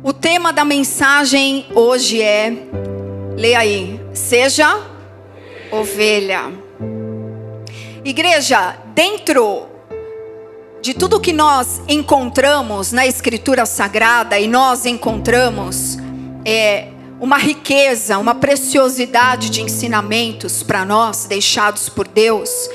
[0.00, 2.52] O tema da mensagem hoje é,
[3.36, 4.80] leia aí, seja
[5.72, 6.52] ovelha.
[8.04, 9.66] Igreja, dentro
[10.80, 15.98] de tudo que nós encontramos na Escritura Sagrada, e nós encontramos
[16.44, 16.88] é,
[17.20, 22.70] uma riqueza, uma preciosidade de ensinamentos para nós, deixados por Deus.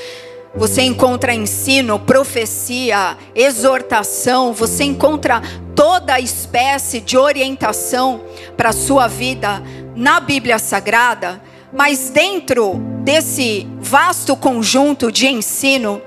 [0.56, 5.42] Você encontra ensino, profecia, exortação, você encontra
[5.76, 8.22] toda espécie de orientação
[8.56, 9.64] para a sua vida
[9.96, 16.00] na Bíblia Sagrada, mas dentro desse vasto conjunto de ensino,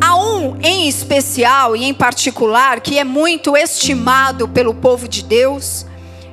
[0.00, 5.84] há um em especial e em particular que é muito estimado pelo povo de Deus,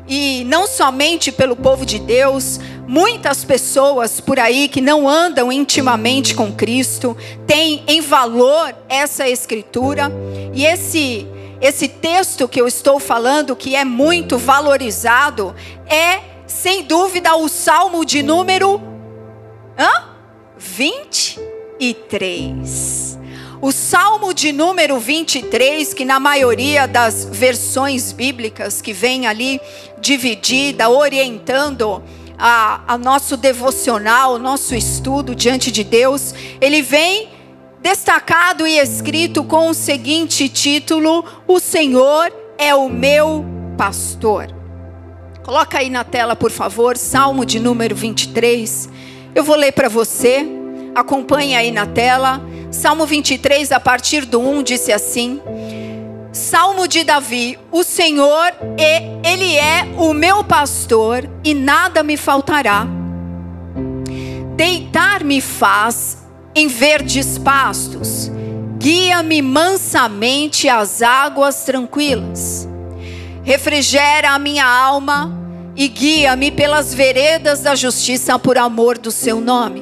[0.09, 6.33] e não somente pelo povo de Deus, muitas pessoas por aí que não andam intimamente
[6.33, 10.11] com Cristo têm em valor essa escritura
[10.53, 11.27] e esse
[11.61, 15.53] esse texto que eu estou falando que é muito valorizado
[15.85, 18.81] é sem dúvida o Salmo de número
[19.77, 20.05] hã?
[20.57, 23.18] 23.
[23.61, 29.59] O Salmo de número 23, que na maioria das versões bíblicas que vem ali
[29.99, 32.01] dividida, orientando
[32.37, 37.27] a, a nosso devocional, nosso estudo diante de Deus, ele vem
[37.81, 43.43] destacado e escrito com o seguinte título: O Senhor é o meu
[43.77, 44.47] pastor.
[45.43, 48.87] Coloca aí na tela, por favor, Salmo de número 23.
[49.35, 50.45] Eu vou ler para você.
[50.95, 52.41] Acompanhe aí na tela.
[52.71, 55.41] Salmo 23, a partir do 1, disse assim:
[56.31, 58.53] Salmo de Davi: O Senhor,
[59.23, 62.87] Ele é o meu pastor e nada me faltará.
[64.55, 66.17] Deitar-me faz
[66.53, 68.31] em verdes pastos,
[68.77, 72.67] guia-me mansamente às águas tranquilas.
[73.43, 75.35] Refrigera a minha alma
[75.75, 79.81] e guia-me pelas veredas da justiça por amor do seu nome.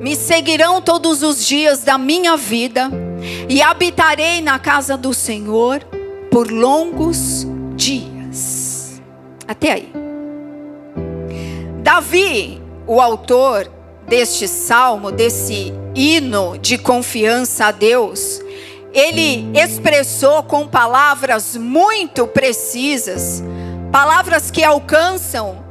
[0.00, 2.90] me seguirão todos os dias da minha vida
[3.48, 5.82] e habitarei na casa do Senhor
[6.30, 9.00] por longos dias.
[9.46, 9.92] Até aí.
[11.82, 13.70] Davi, o autor
[14.06, 18.40] deste salmo, desse hino de confiança a Deus,
[18.92, 23.42] ele expressou com palavras muito precisas,
[23.90, 25.67] palavras que alcançam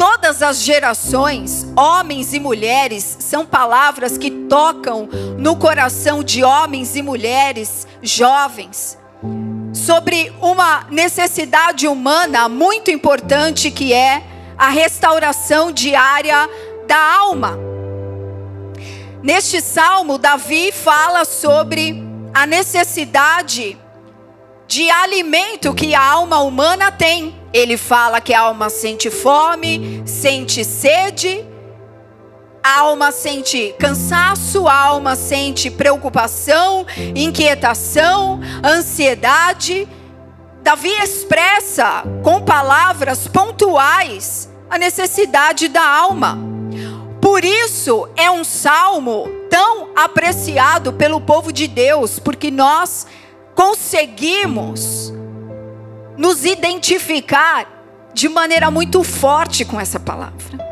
[0.00, 5.06] todas as gerações, homens e mulheres, são palavras que tocam
[5.36, 8.96] no coração de homens e mulheres jovens
[9.74, 14.22] sobre uma necessidade humana muito importante que é
[14.56, 16.48] a restauração diária
[16.86, 17.58] da alma.
[19.22, 23.78] Neste salmo, Davi fala sobre a necessidade
[24.66, 27.39] de alimento que a alma humana tem.
[27.52, 31.44] Ele fala que a alma sente fome, sente sede,
[32.62, 39.88] a alma sente cansaço, a alma sente preocupação, inquietação, ansiedade.
[40.62, 46.38] Davi expressa com palavras pontuais a necessidade da alma.
[47.20, 53.06] Por isso é um salmo tão apreciado pelo povo de Deus, porque nós
[53.54, 55.12] conseguimos
[56.20, 57.66] nos identificar
[58.12, 60.68] de maneira muito forte com essa palavra.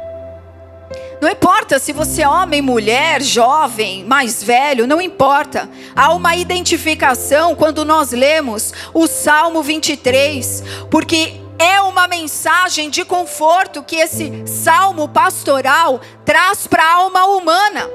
[1.22, 5.66] Não importa se você é homem, mulher, jovem, mais velho, não importa.
[5.96, 13.82] Há uma identificação quando nós lemos o Salmo 23, porque é uma mensagem de conforto
[13.82, 17.88] que esse salmo pastoral traz para a alma humana.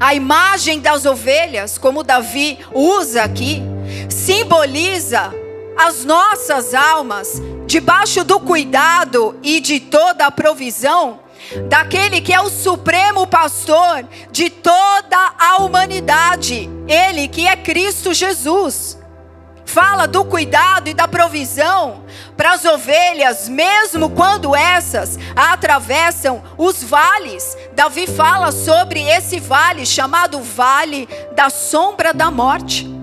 [0.00, 3.62] A imagem das ovelhas, como Davi usa aqui,
[4.10, 5.43] simboliza
[5.76, 11.20] as nossas almas debaixo do cuidado e de toda a provisão
[11.68, 18.98] daquele que é o supremo pastor de toda a humanidade, ele que é Cristo Jesus.
[19.66, 22.04] Fala do cuidado e da provisão
[22.36, 27.56] para as ovelhas, mesmo quando essas atravessam os vales.
[27.72, 32.93] Davi fala sobre esse vale chamado Vale da Sombra da Morte.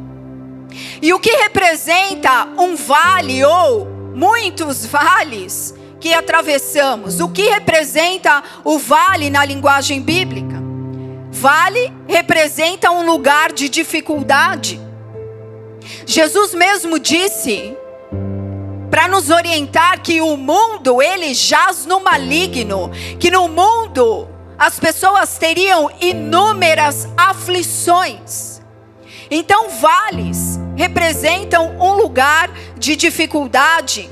[1.02, 7.20] E o que representa um vale ou muitos vales que atravessamos.
[7.20, 10.62] O que representa o vale na linguagem bíblica?
[11.32, 14.82] Vale representa um lugar de dificuldade.
[16.06, 17.76] Jesus mesmo disse
[18.90, 24.28] para nos orientar que o mundo ele jaz no maligno, que no mundo
[24.58, 28.62] as pessoas teriam inúmeras aflições.
[29.30, 34.10] Então, vales representam um lugar de dificuldade.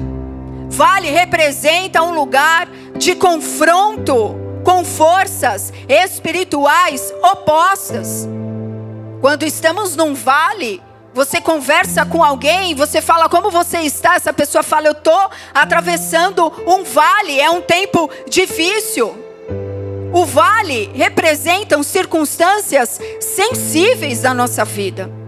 [0.70, 8.28] Vale representa um lugar de confronto com forças espirituais opostas.
[9.20, 10.82] Quando estamos num vale,
[11.14, 16.54] você conversa com alguém, você fala como você está, essa pessoa fala eu estou atravessando
[16.68, 19.18] um vale, é um tempo difícil.
[20.14, 25.19] O vale representam circunstâncias sensíveis da nossa vida.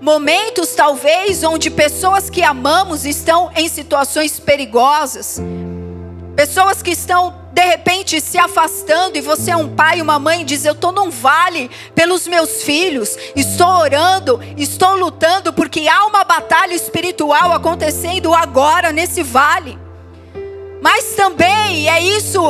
[0.00, 5.40] Momentos talvez onde pessoas que amamos estão em situações perigosas.
[6.36, 10.44] Pessoas que estão de repente se afastando e você é um pai, uma mãe e
[10.44, 16.24] diz: Eu estou num vale pelos meus filhos, estou orando, estou lutando porque há uma
[16.24, 19.78] batalha espiritual acontecendo agora nesse vale.
[20.82, 22.42] Mas também é isso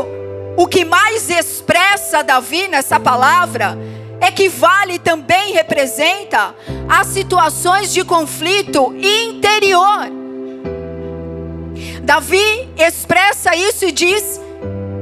[0.57, 3.77] o que mais expressa Davi nessa palavra
[4.25, 6.55] é que vale também representa
[6.89, 10.09] as situações de conflito interior.
[12.03, 14.41] Davi expressa isso e diz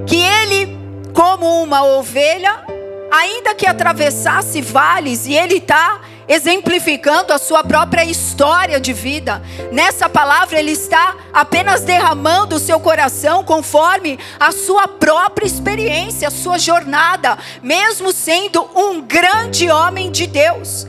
[0.09, 0.77] que ele,
[1.15, 2.65] como uma ovelha,
[3.13, 9.43] ainda que atravessasse vales, e ele está exemplificando a sua própria história de vida.
[9.71, 16.31] Nessa palavra, ele está apenas derramando o seu coração conforme a sua própria experiência, a
[16.31, 20.87] sua jornada, mesmo sendo um grande homem de Deus.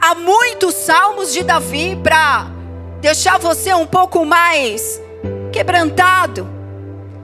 [0.00, 2.46] Há muitos salmos de Davi para
[3.00, 5.00] deixar você um pouco mais
[5.52, 6.55] quebrantado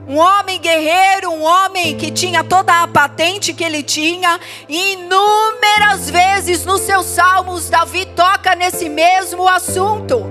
[0.07, 4.39] um homem guerreiro, um homem que tinha toda a patente que ele tinha.
[4.67, 10.23] Inúmeras vezes nos seus salmos, Davi toca nesse mesmo assunto.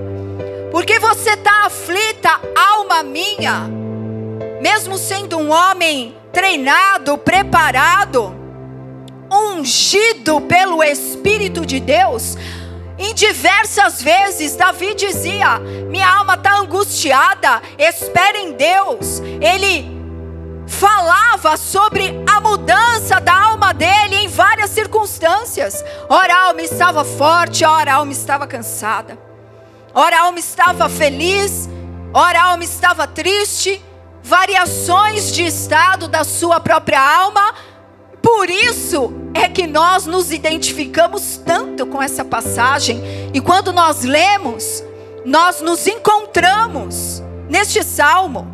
[0.71, 3.69] Porque você está aflita, alma minha,
[4.61, 8.35] mesmo sendo um homem treinado, preparado,
[9.31, 12.35] ungido pelo Espírito de Deus,
[13.05, 19.19] em diversas vezes, Davi dizia: Minha alma está angustiada, espere em Deus.
[19.41, 19.93] Ele
[20.67, 25.83] falava sobre a mudança da alma dele em várias circunstâncias.
[26.09, 29.17] Ora, a alma estava forte, ora, a alma estava cansada.
[29.93, 31.69] Ora, a alma estava feliz,
[32.13, 33.81] ora, a alma estava triste.
[34.25, 37.53] Variações de estado da sua própria alma
[38.23, 43.03] por isso é que nós nos identificamos tanto com essa passagem,
[43.33, 44.81] e quando nós lemos,
[45.25, 48.47] nós nos encontramos neste salmo.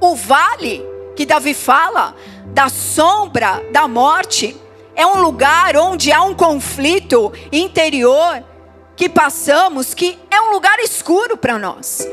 [0.00, 0.86] O vale
[1.16, 2.14] que Davi fala,
[2.46, 4.56] da sombra da morte,
[4.94, 8.44] é um lugar onde há um conflito interior
[8.96, 12.06] que passamos, que é um lugar escuro para nós.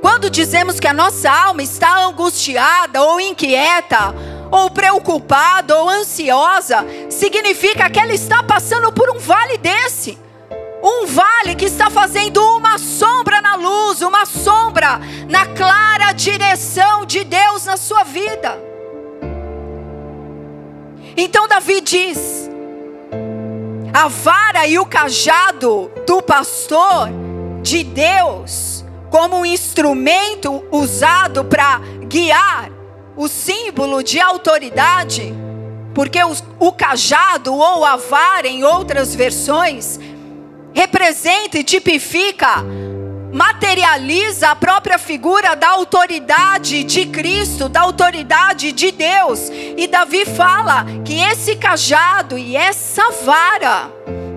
[0.00, 4.14] Quando dizemos que a nossa alma está angustiada ou inquieta,
[4.50, 10.18] ou preocupada, ou ansiosa, significa que ela está passando por um vale desse.
[10.82, 17.24] Um vale que está fazendo uma sombra na luz, uma sombra na clara direção de
[17.24, 18.58] Deus na sua vida.
[21.16, 22.48] Então Davi diz:
[23.92, 27.08] a vara e o cajado do pastor
[27.60, 32.70] de Deus, como um instrumento usado para guiar,
[33.18, 35.34] o símbolo de autoridade,
[35.92, 39.98] porque o, o cajado ou a vara, em outras versões,
[40.72, 42.64] representa e tipifica,
[43.32, 49.50] materializa a própria figura da autoridade de Cristo, da autoridade de Deus.
[49.76, 53.90] E Davi fala que esse cajado e essa vara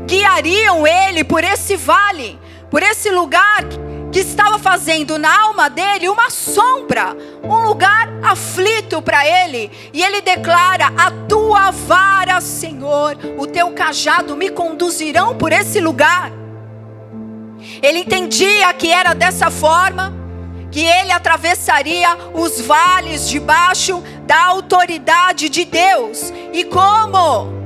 [0.08, 2.40] guiariam ele por esse vale,
[2.72, 3.64] por esse lugar
[4.12, 9.72] que estava fazendo na alma dele uma sombra, um lugar aflito para ele.
[9.94, 16.32] E ele declara: A tua vara, Senhor, o teu cajado me conduzirão por esse lugar.
[17.82, 20.14] Ele entendia que era dessa forma
[20.72, 26.34] que ele atravessaria os vales debaixo da autoridade de Deus.
[26.54, 27.62] E como?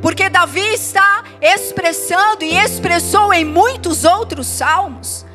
[0.00, 5.26] Porque Davi está expressando e expressou em muitos outros salmos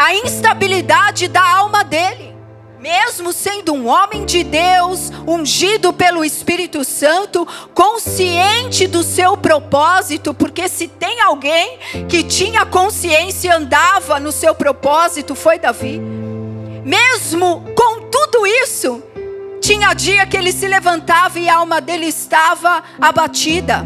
[0.00, 2.34] a instabilidade da alma dele.
[2.78, 10.66] mesmo sendo um homem de Deus, ungido pelo Espírito Santo, consciente do seu propósito, porque
[10.66, 11.78] se tem alguém
[12.08, 16.00] que tinha consciência e andava no seu propósito, foi Davi.
[16.82, 19.02] Mesmo com tudo isso,
[19.60, 23.84] tinha dia que ele se levantava e a alma dele estava abatida.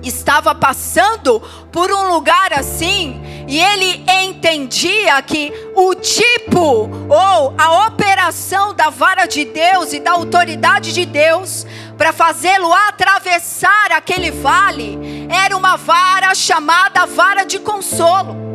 [0.00, 1.40] Estava passando
[1.72, 9.26] por um lugar assim, e ele entendia que o tipo ou a operação da vara
[9.26, 14.98] de Deus e da autoridade de Deus para fazê-lo atravessar aquele vale
[15.30, 18.45] era uma vara chamada vara de consolo.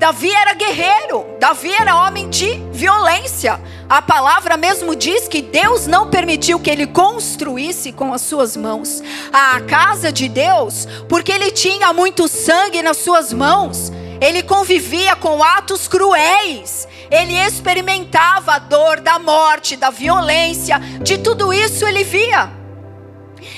[0.00, 3.60] Davi era guerreiro, Davi era homem de violência.
[3.86, 9.02] A palavra mesmo diz que Deus não permitiu que ele construísse com as suas mãos
[9.30, 13.92] a casa de Deus, porque ele tinha muito sangue nas suas mãos.
[14.22, 16.88] Ele convivia com atos cruéis.
[17.10, 22.50] Ele experimentava a dor da morte, da violência, de tudo isso ele via.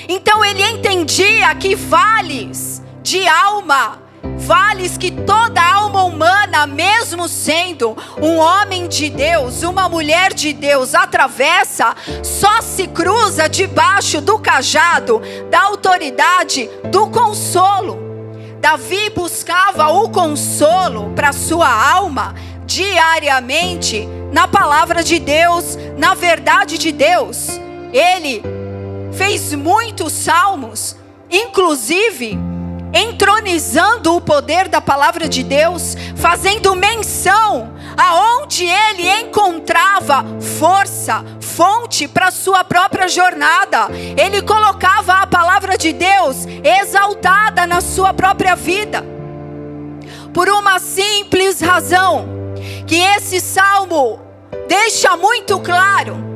[0.09, 4.02] Então ele entendia que vales de alma
[4.43, 10.93] vales que toda alma humana, mesmo sendo um homem de Deus, uma mulher de Deus,
[10.93, 17.97] atravessa, só se cruza debaixo do cajado da autoridade do consolo.
[18.59, 22.35] Davi buscava o consolo para sua alma
[22.65, 27.47] diariamente na palavra de Deus, na verdade de Deus.
[27.93, 28.43] Ele
[29.13, 30.95] fez muitos salmos,
[31.29, 32.52] inclusive
[32.93, 40.25] entronizando o poder da palavra de Deus, fazendo menção aonde ele encontrava
[40.59, 43.87] força, fonte para sua própria jornada.
[44.17, 49.03] Ele colocava a palavra de Deus exaltada na sua própria vida.
[50.33, 52.27] Por uma simples razão,
[52.87, 54.19] que esse salmo
[54.67, 56.33] deixa muito claro.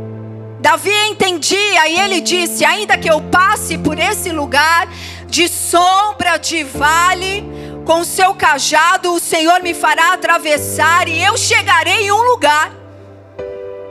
[0.59, 4.87] Davi entendia e ele disse: Ainda que eu passe por esse lugar,
[5.27, 7.43] de sombra de vale,
[7.85, 12.71] com seu cajado o Senhor me fará atravessar e eu chegarei em um lugar.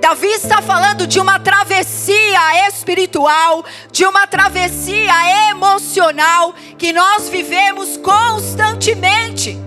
[0.00, 9.58] Davi está falando de uma travessia espiritual, de uma travessia emocional que nós vivemos constantemente.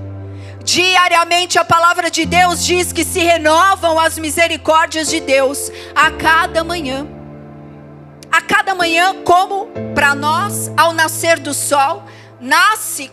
[0.63, 6.63] Diariamente a palavra de Deus diz que se renovam as misericórdias de Deus a cada
[6.63, 7.18] manhã
[8.39, 12.05] a cada manhã, como para nós, ao nascer do sol,
[12.39, 13.11] nasce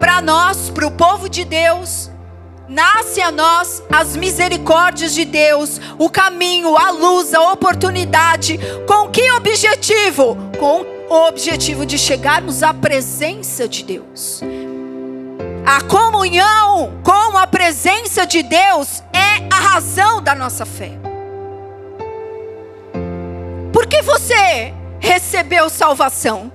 [0.00, 2.10] para nós, para o povo de Deus,
[2.68, 8.58] nasce a nós as misericórdias de Deus, o caminho, a luz, a oportunidade.
[8.84, 10.36] Com que objetivo?
[10.58, 14.40] Com o objetivo de chegarmos à presença de Deus.
[15.64, 21.13] A comunhão com a presença de Deus é a razão da nossa fé.
[23.94, 26.52] Que você recebeu salvação?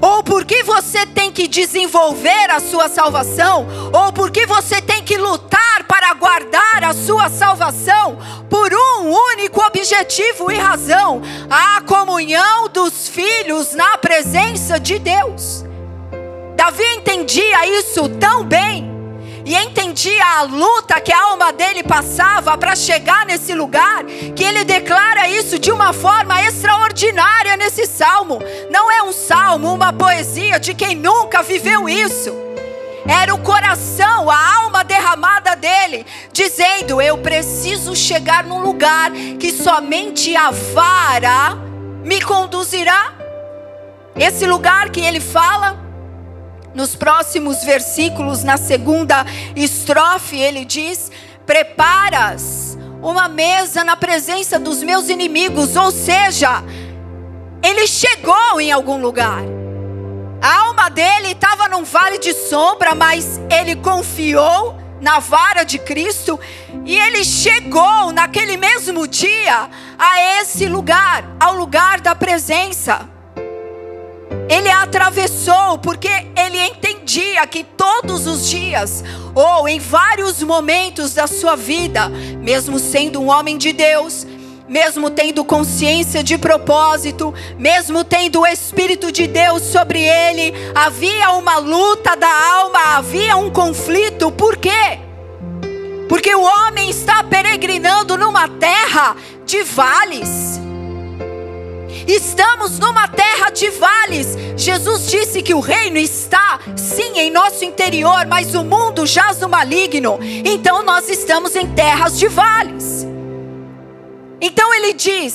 [0.00, 3.66] Ou porque você tem que desenvolver a sua salvação?
[3.92, 8.18] Ou porque você tem que lutar para guardar a sua salvação?
[8.48, 15.64] Por um único objetivo e razão: a comunhão dos filhos na presença de Deus.
[16.54, 18.95] Davi entendia isso tão bem
[19.46, 24.64] e entendia a luta que a alma dele passava para chegar nesse lugar, que ele
[24.64, 28.40] declara isso de uma forma extraordinária nesse salmo.
[28.72, 32.34] Não é um salmo, uma poesia de quem nunca viveu isso.
[33.06, 40.34] Era o coração, a alma derramada dele, dizendo: Eu preciso chegar num lugar que somente
[40.34, 41.54] a vara
[42.02, 43.14] me conduzirá.
[44.16, 45.85] Esse lugar que ele fala
[46.76, 49.24] nos próximos versículos, na segunda
[49.56, 51.10] estrofe, ele diz:
[51.46, 56.62] Preparas uma mesa na presença dos meus inimigos, ou seja,
[57.62, 59.42] ele chegou em algum lugar.
[60.42, 66.38] A alma dele estava num vale de sombra, mas ele confiou na vara de Cristo
[66.84, 73.15] e ele chegou naquele mesmo dia a esse lugar, ao lugar da presença.
[74.48, 79.02] Ele atravessou porque ele entendia que todos os dias,
[79.34, 82.08] ou em vários momentos da sua vida,
[82.40, 84.26] mesmo sendo um homem de Deus,
[84.68, 91.58] mesmo tendo consciência de propósito, mesmo tendo o Espírito de Deus sobre ele, havia uma
[91.58, 94.30] luta da alma, havia um conflito.
[94.32, 95.00] Por quê?
[96.08, 100.65] Porque o homem está peregrinando numa terra de vales.
[102.06, 104.36] Estamos numa terra de vales.
[104.56, 109.48] Jesus disse que o reino está, sim, em nosso interior, mas o mundo jaz no
[109.48, 110.18] maligno.
[110.22, 113.04] Então nós estamos em terras de vales.
[114.40, 115.34] Então ele diz: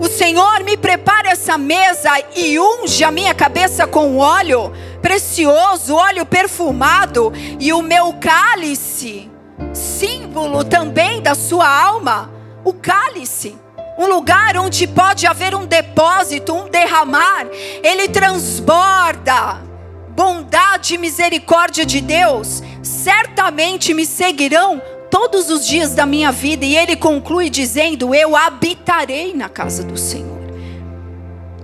[0.00, 6.24] O Senhor me prepara essa mesa e unge a minha cabeça com óleo precioso, óleo
[6.24, 9.30] perfumado, e o meu cálice,
[9.72, 12.32] símbolo também da sua alma,
[12.64, 13.56] o cálice
[13.98, 17.46] um lugar onde pode haver um depósito, um derramar,
[17.82, 19.64] ele transborda.
[20.10, 26.64] Bondade e misericórdia de Deus certamente me seguirão todos os dias da minha vida.
[26.64, 30.36] E ele conclui dizendo: Eu habitarei na casa do Senhor.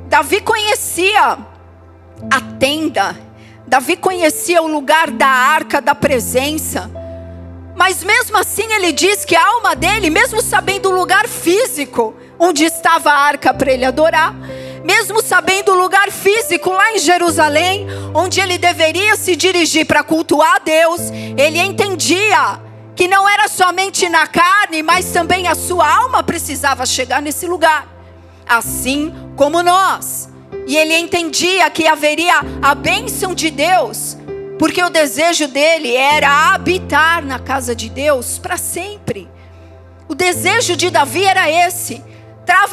[0.06, 1.38] Davi conhecia
[2.30, 3.16] a tenda,
[3.66, 7.01] Davi conhecia o lugar da arca da presença.
[7.84, 12.64] Mas mesmo assim ele diz que a alma dele, mesmo sabendo o lugar físico onde
[12.64, 14.32] estava a arca para ele adorar,
[14.84, 20.54] mesmo sabendo o lugar físico lá em Jerusalém, onde ele deveria se dirigir para cultuar
[20.54, 22.60] a Deus, ele entendia
[22.94, 27.88] que não era somente na carne, mas também a sua alma precisava chegar nesse lugar,
[28.48, 30.28] assim como nós.
[30.68, 34.16] E ele entendia que haveria a bênção de Deus
[34.62, 39.28] porque o desejo dele era habitar na casa de Deus para sempre.
[40.06, 42.00] O desejo de Davi era esse: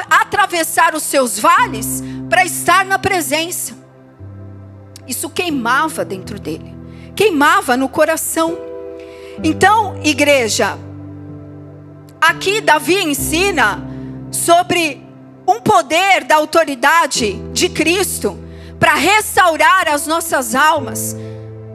[0.08, 3.76] atravessar os seus vales para estar na presença.
[5.08, 6.78] Isso queimava dentro dele,
[7.16, 8.56] queimava no coração.
[9.44, 10.78] Então, igreja,
[12.22, 13.82] aqui Davi ensina
[14.32, 15.04] sobre
[15.48, 18.38] um poder da autoridade de Cristo
[18.80, 21.16] para restaurar as nossas almas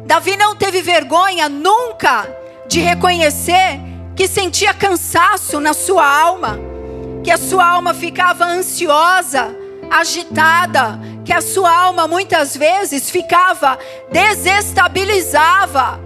[0.06, 2.28] Davi não teve vergonha nunca
[2.66, 3.80] de reconhecer
[4.14, 6.58] que sentia cansaço na sua alma,
[7.22, 9.56] que a sua alma ficava ansiosa,
[9.90, 13.78] agitada, que a sua alma muitas vezes ficava
[14.12, 15.98] desestabilizava,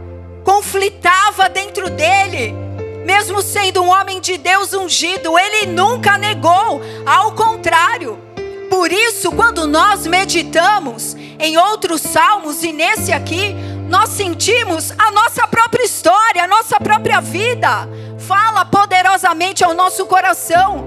[0.44, 2.54] conflitava dentro dele.
[3.04, 8.18] Mesmo sendo um homem de Deus ungido, ele nunca negou, ao contrário.
[8.70, 13.56] Por isso, quando nós meditamos em outros salmos e nesse aqui,
[13.88, 17.88] nós sentimos a nossa própria história, a nossa própria vida.
[18.18, 20.86] Fala poderosamente ao nosso coração.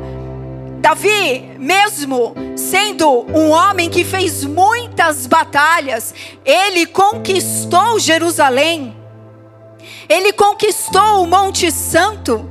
[0.79, 6.13] Davi, mesmo sendo um homem que fez muitas batalhas,
[6.45, 8.95] ele conquistou Jerusalém.
[10.07, 12.47] Ele conquistou o Monte Santo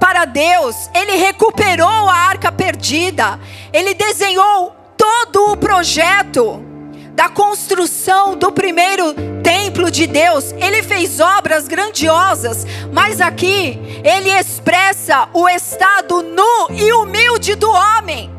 [0.00, 0.90] para Deus.
[0.92, 3.38] Ele recuperou a arca perdida.
[3.72, 6.73] Ele desenhou todo o projeto
[7.14, 10.52] da construção do primeiro templo de Deus.
[10.52, 18.30] Ele fez obras grandiosas, mas aqui ele expressa o estado nu e humilde do homem.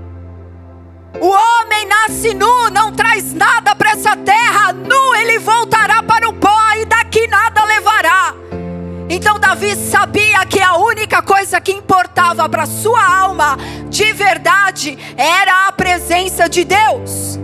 [1.21, 6.33] O homem nasce nu, não traz nada para essa terra, nu ele voltará para o
[6.33, 8.33] pó e daqui nada levará.
[9.09, 13.57] Então Davi sabia que a única coisa que importava para sua alma
[13.87, 17.39] de verdade era a presença de Deus.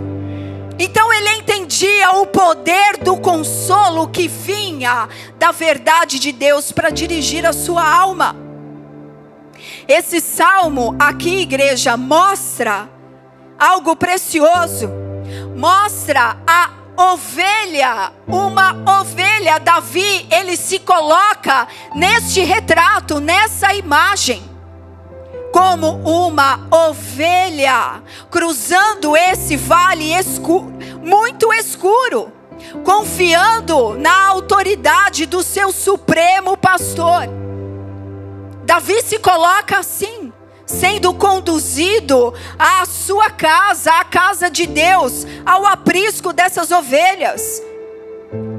[0.78, 5.08] Então ele entendia o poder do consolo que vinha
[5.38, 8.34] da verdade de Deus para dirigir a sua alma.
[9.86, 12.88] Esse salmo aqui, igreja, mostra
[13.58, 14.90] algo precioso.
[15.56, 19.58] Mostra a ovelha, uma ovelha.
[19.58, 24.51] Davi, ele se coloca neste retrato, nessa imagem
[25.52, 30.12] como uma ovelha, cruzando esse vale
[31.02, 32.32] muito escuro,
[32.82, 37.28] confiando na autoridade do seu supremo pastor.
[38.64, 40.32] Davi se coloca assim,
[40.64, 47.62] sendo conduzido à sua casa, à casa de Deus, ao aprisco dessas ovelhas.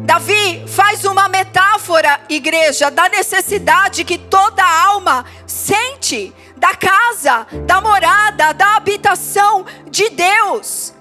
[0.06, 8.54] Davi faz uma metáfora, igreja, da necessidade que toda alma sente da casa, da morada,
[8.54, 10.94] da habitação de Deus.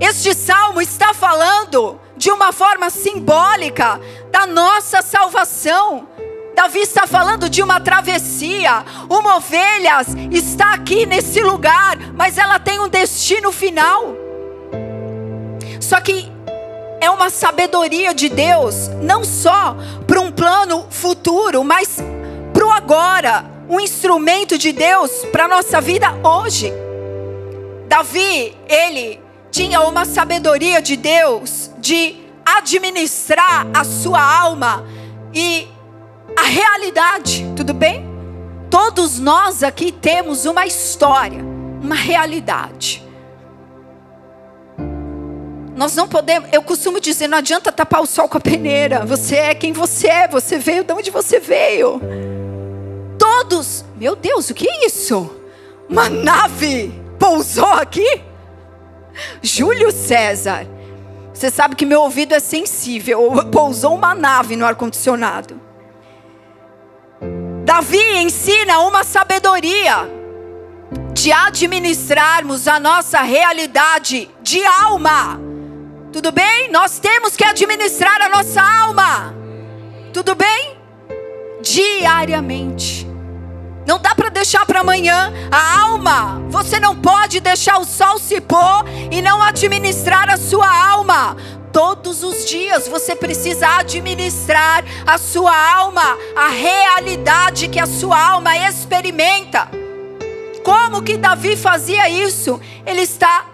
[0.00, 6.08] Este salmo está falando de uma forma simbólica da nossa salvação.
[6.56, 8.82] Davi está falando de uma travessia.
[9.10, 14.14] Uma ovelha está aqui nesse lugar, mas ela tem um destino final.
[15.82, 16.32] Só que
[16.98, 21.98] é uma sabedoria de Deus, não só para um plano futuro, mas
[22.54, 26.72] para o agora, um instrumento de Deus para a nossa vida hoje.
[27.88, 29.20] Davi, ele
[29.50, 34.84] tinha uma sabedoria de Deus de administrar a sua alma
[35.34, 35.68] e
[36.36, 38.10] a realidade, tudo bem?
[38.70, 41.44] Todos nós aqui temos uma história,
[41.82, 43.06] uma realidade.
[45.76, 49.04] Nós não podemos, eu costumo dizer, não adianta tapar o sol com a peneira.
[49.04, 52.00] Você é quem você é, você veio de onde você veio
[53.32, 53.84] todos.
[53.96, 55.30] Meu Deus, o que é isso?
[55.88, 58.22] Uma nave pousou aqui?
[59.42, 60.66] Júlio César.
[61.32, 63.30] Você sabe que meu ouvido é sensível.
[63.50, 65.60] Pousou uma nave no ar-condicionado.
[67.64, 70.08] Davi ensina uma sabedoria
[71.14, 75.40] de administrarmos a nossa realidade de alma.
[76.12, 76.70] Tudo bem?
[76.70, 79.34] Nós temos que administrar a nossa alma.
[80.12, 80.76] Tudo bem?
[81.62, 83.11] Diariamente.
[83.86, 85.32] Não dá para deixar para amanhã.
[85.50, 90.68] A alma, você não pode deixar o sol se pôr e não administrar a sua
[90.90, 91.36] alma.
[91.72, 98.56] Todos os dias você precisa administrar a sua alma, a realidade que a sua alma
[98.56, 99.68] experimenta.
[100.62, 102.60] Como que Davi fazia isso?
[102.86, 103.46] Ele está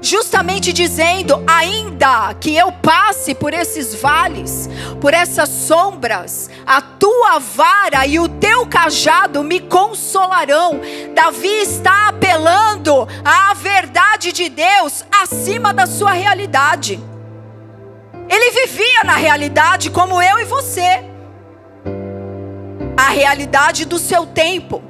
[0.00, 4.68] justamente dizendo: ainda que eu passe por esses vales,
[5.00, 10.80] por essas sombras, a tua vara e o teu cajado me consolarão.
[11.14, 17.00] Davi está apelando à verdade de Deus acima da sua realidade.
[18.28, 21.04] Ele vivia na realidade como eu e você.
[22.96, 24.82] A realidade do seu tempo,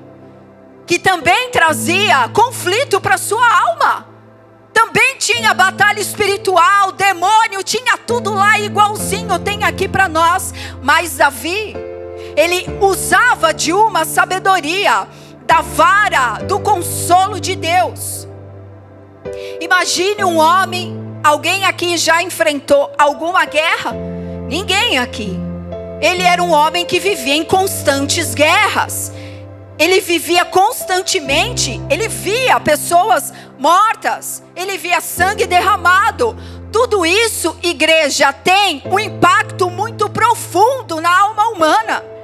[0.86, 4.07] que também trazia conflito para sua alma.
[4.78, 10.54] Também tinha batalha espiritual, demônio, tinha tudo lá igualzinho, tem aqui para nós.
[10.80, 11.74] Mas Davi,
[12.36, 15.08] ele usava de uma sabedoria,
[15.44, 18.28] da vara, do consolo de Deus.
[19.60, 23.92] Imagine um homem Alguém aqui já enfrentou alguma guerra?
[24.48, 25.36] Ninguém aqui.
[26.00, 29.12] Ele era um homem que vivia em constantes guerras.
[29.78, 36.36] Ele vivia constantemente, ele via pessoas mortas, ele via sangue derramado.
[36.72, 42.17] Tudo isso, igreja, tem um impacto muito profundo na alma humana.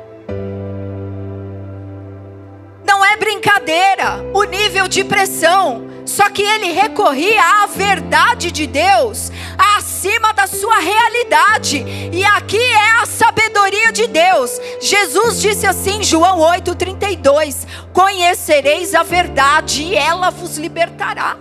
[3.04, 9.30] Não é brincadeira o nível de pressão só que ele recorria à verdade de Deus
[9.76, 11.84] acima da sua realidade.
[12.10, 14.58] E aqui é a sabedoria de Deus.
[14.80, 21.36] Jesus disse assim, João 8:32: Conhecereis a verdade e ela vos libertará.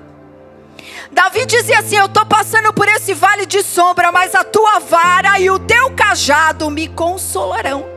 [1.13, 5.39] Davi dizia assim: Eu estou passando por esse vale de sombra, mas a tua vara
[5.39, 7.92] e o teu cajado me consolarão.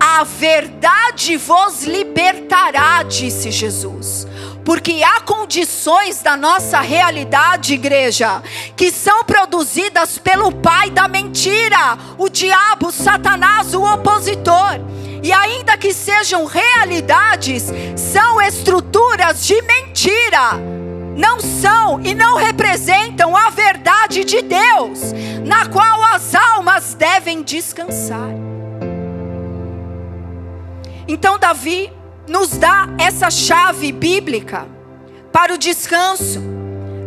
[0.00, 4.26] A verdade vos libertará, disse Jesus
[4.68, 8.42] porque há condições da nossa realidade, igreja,
[8.76, 14.78] que são produzidas pelo pai da mentira, o diabo, Satanás, o opositor.
[15.22, 20.52] E ainda que sejam realidades, são estruturas de mentira.
[21.16, 25.14] Não são e não representam a verdade de Deus,
[25.46, 28.34] na qual as almas devem descansar.
[31.08, 31.90] Então, Davi
[32.28, 34.68] nos dá essa chave bíblica
[35.32, 36.42] para o descanso,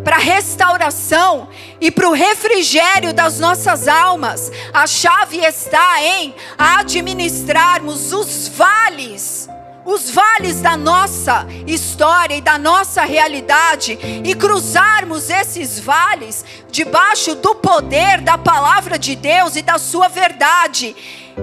[0.03, 1.47] para a restauração
[1.79, 4.51] e para o refrigério das nossas almas.
[4.73, 9.47] A chave está em administrarmos os vales
[9.85, 17.55] os vales da nossa história e da nossa realidade e cruzarmos esses vales debaixo do
[17.55, 20.95] poder da palavra de Deus e da sua verdade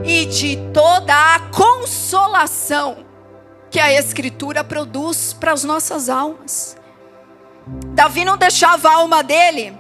[0.05, 3.05] e de toda a consolação
[3.71, 6.77] que a Escritura produz para as nossas almas.
[7.95, 9.77] Davi não deixava a alma dele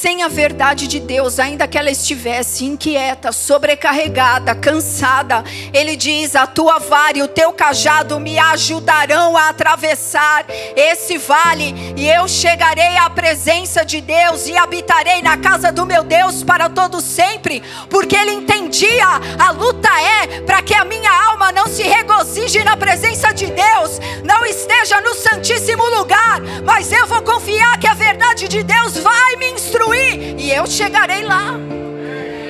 [0.00, 6.46] sem a verdade de Deus, ainda que ela estivesse inquieta, sobrecarregada, cansada, ele diz: A
[6.46, 12.96] tua vara e o teu cajado me ajudarão a atravessar esse vale, e eu chegarei
[12.96, 18.16] à presença de Deus e habitarei na casa do meu Deus para todo sempre, porque
[18.16, 19.06] ele entendia:
[19.38, 24.00] a luta é para que a minha alma não se regozije na presença de Deus,
[24.24, 29.36] não esteja no Santíssimo lugar, mas eu vou confiar que a verdade de Deus vai
[29.36, 31.54] me instruir e eu chegarei lá.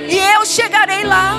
[0.09, 1.39] E eu chegarei lá.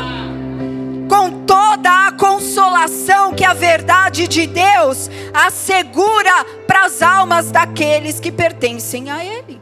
[1.07, 8.31] Com toda a consolação que a verdade de Deus assegura para as almas daqueles que
[8.31, 9.61] pertencem a Ele.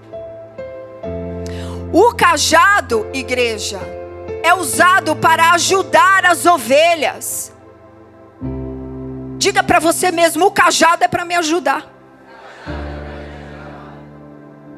[1.92, 3.80] O cajado, igreja,
[4.42, 7.52] é usado para ajudar as ovelhas.
[9.38, 11.93] Diga para você mesmo: o cajado é para me ajudar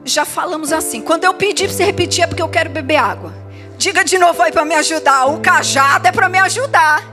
[0.06, 1.02] já falamos assim.
[1.02, 3.34] Quando eu pedi para você repetir é porque eu quero beber água.
[3.78, 5.26] Diga de novo aí para me ajudar.
[5.26, 7.04] O cajado é para me ajudar.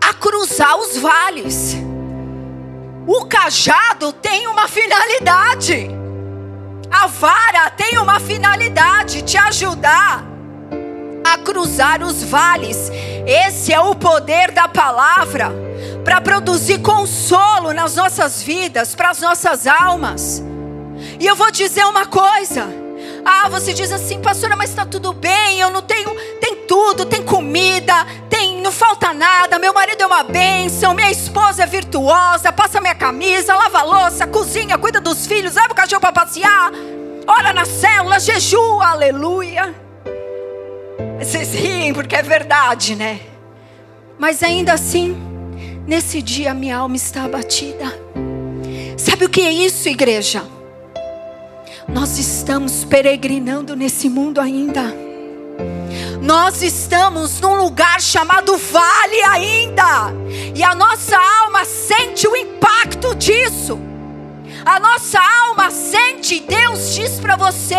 [0.00, 1.76] A cruzar os vales.
[3.06, 5.90] O cajado tem uma finalidade.
[6.90, 10.24] A vara tem uma finalidade: te ajudar
[11.24, 12.90] a cruzar os vales.
[13.26, 15.65] Esse é o poder da palavra
[16.06, 20.40] para produzir consolo nas nossas vidas, para as nossas almas.
[21.18, 22.64] E eu vou dizer uma coisa.
[23.24, 27.24] Ah, você diz assim, pastora, mas está tudo bem, eu não tenho, tem tudo, tem
[27.24, 27.92] comida,
[28.30, 32.94] tem, não falta nada, meu marido é uma bênção, minha esposa é virtuosa, passa minha
[32.94, 36.70] camisa, lava a louça, cozinha, cuida dos filhos, leva o cachorro para passear,
[37.26, 39.74] ora na célula, jejua, aleluia.
[41.18, 43.18] Vocês riem porque é verdade, né?
[44.16, 45.25] Mas ainda assim,
[45.86, 47.86] nesse dia minha alma está abatida.
[48.96, 50.42] Sabe o que é isso, igreja?
[51.88, 54.82] Nós estamos peregrinando nesse mundo ainda.
[56.20, 60.12] Nós estamos num lugar chamado vale ainda.
[60.54, 63.78] E a nossa alma sente o impacto disso.
[64.64, 67.76] A nossa alma sente, Deus diz para você: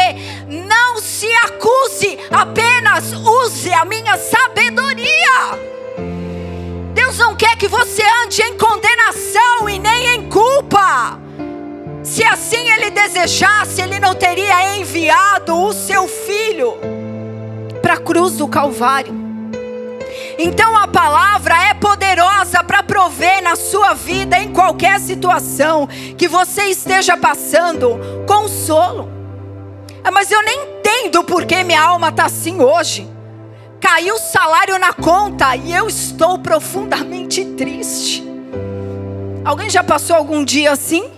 [0.48, 5.78] não se acuse, apenas use a minha sabedoria.
[6.98, 11.20] Deus não quer que você ande em condenação e nem em culpa.
[12.04, 16.74] Se assim ele desejasse, ele não teria enviado o seu filho
[17.84, 19.14] para a cruz do Calvário.
[20.40, 26.64] Então a palavra é poderosa para prover na sua vida, em qualquer situação que você
[26.64, 29.08] esteja passando, consolo.
[30.04, 33.17] Ah, mas eu nem entendo por que minha alma está assim hoje.
[33.80, 38.24] Caiu o salário na conta e eu estou profundamente triste.
[39.46, 41.10] Alguém já passou algum dia assim?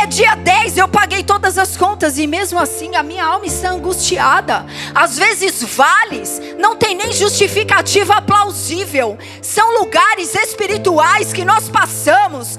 [0.00, 3.70] É dia 10, eu paguei todas as contas e mesmo assim a minha alma está
[3.70, 4.64] angustiada.
[4.94, 9.18] Às vezes, vales não tem nem justificativa plausível.
[9.42, 12.56] São lugares espirituais que nós passamos.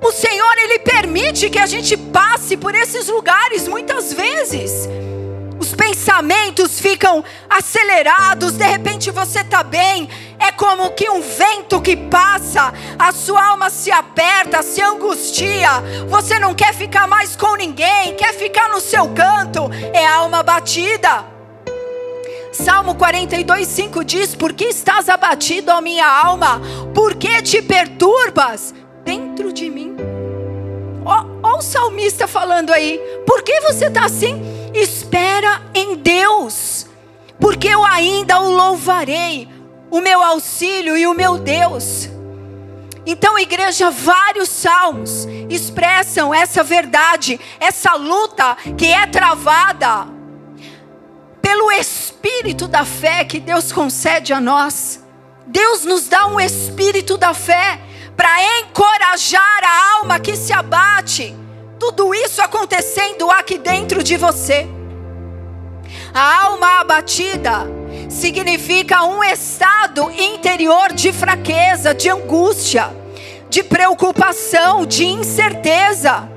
[0.00, 4.88] O Senhor, Ele permite que a gente passe por esses lugares muitas vezes
[5.58, 11.96] os pensamentos ficam acelerados, de repente você está bem, é como que um vento que
[11.96, 15.70] passa, a sua alma se aperta, se angustia,
[16.08, 21.24] você não quer ficar mais com ninguém, quer ficar no seu canto, é alma batida.
[22.52, 26.60] Salmo 42, 5 diz: Por que estás abatido, ó minha alma?
[26.94, 29.94] Por que te perturbas dentro de mim?
[31.04, 34.55] Ó, ó o salmista falando aí: Por que você está assim?
[34.74, 36.86] Espera em Deus,
[37.40, 39.48] porque eu ainda o louvarei,
[39.90, 42.08] o meu auxílio e o meu Deus.
[43.06, 50.08] Então, igreja, vários salmos expressam essa verdade, essa luta que é travada
[51.40, 55.04] pelo espírito da fé que Deus concede a nós.
[55.46, 57.80] Deus nos dá um espírito da fé
[58.16, 61.36] para encorajar a alma que se abate
[61.78, 64.66] tudo isso acontecendo aqui dentro de você.
[66.12, 67.66] A alma abatida
[68.08, 72.90] significa um estado interior de fraqueza, de angústia,
[73.48, 76.28] de preocupação, de incerteza.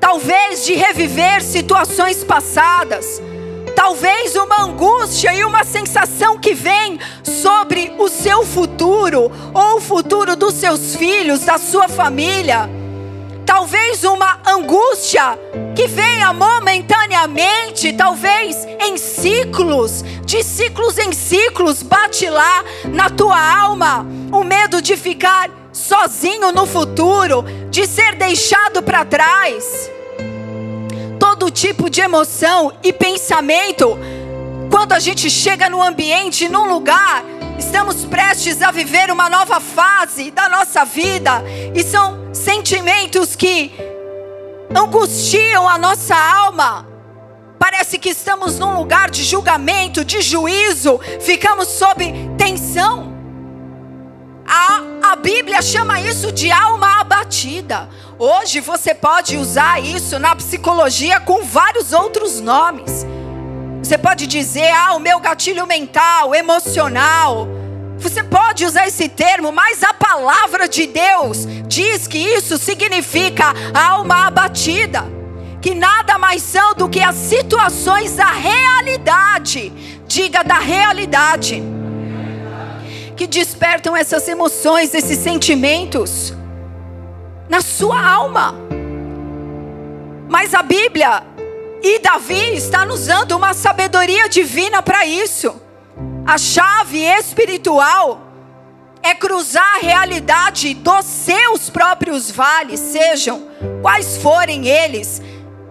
[0.00, 3.20] Talvez de reviver situações passadas.
[3.76, 10.34] Talvez uma angústia e uma sensação que vem sobre o seu futuro ou o futuro
[10.34, 12.77] dos seus filhos, da sua família
[13.48, 15.38] talvez uma angústia
[15.74, 24.06] que venha momentaneamente, talvez em ciclos, de ciclos em ciclos, bate lá na tua alma,
[24.30, 29.90] o medo de ficar sozinho no futuro, de ser deixado para trás.
[31.18, 33.98] Todo tipo de emoção e pensamento,
[34.70, 37.24] quando a gente chega no ambiente, num lugar,
[37.58, 41.42] estamos prestes a viver uma nova fase da nossa vida,
[41.74, 43.72] e são sentimentos que
[44.74, 46.86] angustiam a nossa alma.
[47.58, 52.04] Parece que estamos num lugar de julgamento, de juízo, ficamos sob
[52.38, 53.12] tensão.
[54.46, 57.88] A, a Bíblia chama isso de alma abatida.
[58.18, 63.04] Hoje você pode usar isso na psicologia com vários outros nomes.
[63.82, 67.48] Você pode dizer, ah, o meu gatilho mental, emocional.
[67.98, 74.26] Você pode usar esse termo, mas a palavra de Deus diz que isso significa alma
[74.26, 75.04] abatida,
[75.60, 79.72] que nada mais são do que as situações da realidade,
[80.06, 81.62] diga da realidade,
[83.16, 86.32] que despertam essas emoções, esses sentimentos
[87.48, 88.54] na sua alma.
[90.28, 91.22] Mas a Bíblia
[91.82, 95.60] e Davi está nos dando uma sabedoria divina para isso.
[96.26, 98.20] A chave espiritual
[99.02, 103.48] é cruzar a realidade dos seus próprios vales, sejam
[103.80, 105.22] quais forem eles,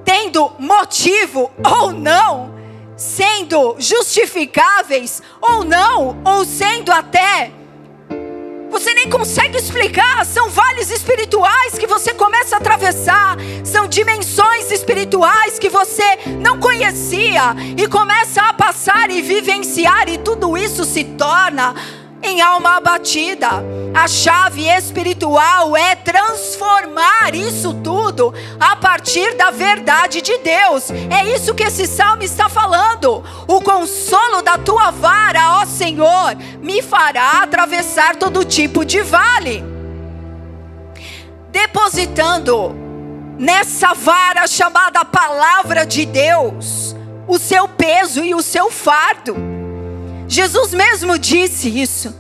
[0.04, 2.56] tendo motivo ou não,
[2.96, 7.52] sendo justificáveis ou não, ou sendo até
[8.70, 10.26] você nem consegue explicar.
[10.26, 13.38] São vales espirituais que você começa a atravessar.
[13.64, 20.58] São dimensões espirituais que você não conhecia e começa a passar e vivenciar, e tudo
[20.58, 21.74] isso se torna
[22.22, 23.50] em alma abatida.
[23.94, 30.90] A chave espiritual é transformar isso tudo a partir da verdade de Deus.
[30.92, 33.24] É isso que esse salmo está falando.
[33.48, 39.64] O consolo da tua vara, ó Senhor, me fará atravessar todo tipo de vale.
[41.52, 42.76] Depositando
[43.40, 46.96] nessa vara chamada palavra de Deus
[47.28, 49.57] o seu peso e o seu fardo.
[50.28, 52.14] Jesus mesmo disse isso.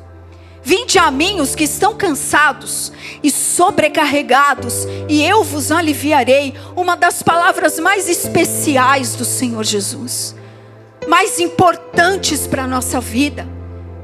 [0.64, 2.92] Vinde a mim os que estão cansados
[3.24, 6.54] e sobrecarregados, e eu vos aliviarei.
[6.76, 10.36] Uma das palavras mais especiais do Senhor Jesus,
[11.08, 13.48] mais importantes para a nossa vida.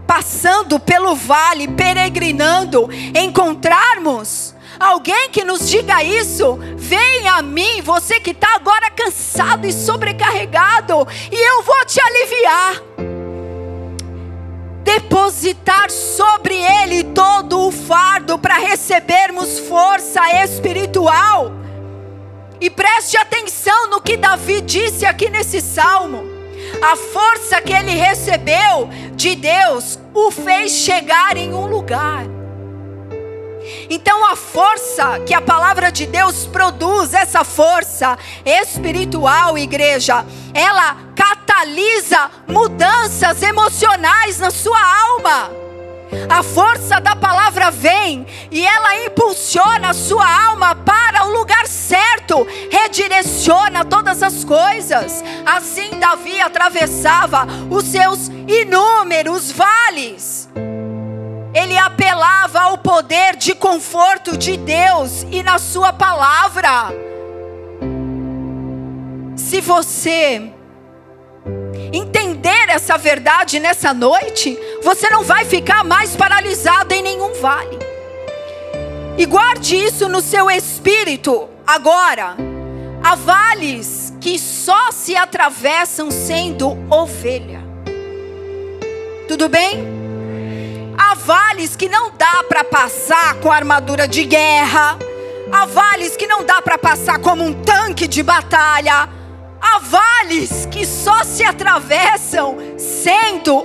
[0.07, 6.57] Passando pelo vale, peregrinando, encontrarmos alguém que nos diga isso.
[6.77, 13.12] Venha a mim, você que está agora cansado e sobrecarregado, e eu vou te aliviar
[14.93, 21.51] depositar sobre ele todo o fardo para recebermos força espiritual.
[22.61, 26.23] E preste atenção no que Davi disse aqui nesse salmo.
[26.81, 32.25] A força que ele recebeu de Deus o fez chegar em um lugar.
[33.89, 42.31] Então, a força que a palavra de Deus produz, essa força espiritual, igreja, ela catalisa
[42.47, 45.51] mudanças emocionais na sua alma.
[46.29, 52.45] A força da palavra vem e ela impulsiona a sua alma para o lugar certo,
[52.69, 55.23] redireciona todas as coisas.
[55.45, 60.49] Assim, Davi atravessava os seus inúmeros vales
[61.53, 66.91] ele apelava ao poder de conforto de Deus e na Sua palavra.
[69.35, 70.51] Se você
[71.91, 77.77] entender essa verdade nessa noite, você não vai ficar mais paralisado em nenhum vale.
[79.17, 82.35] E guarde isso no seu espírito agora.
[83.03, 87.61] Há vales que só se atravessam sendo ovelha.
[89.27, 90.02] Tudo bem?
[90.97, 94.97] Há vales que não dá para passar com armadura de guerra.
[95.51, 99.09] Há vales que não dá para passar como um tanque de batalha.
[99.61, 103.55] Há vales que só se atravessam sendo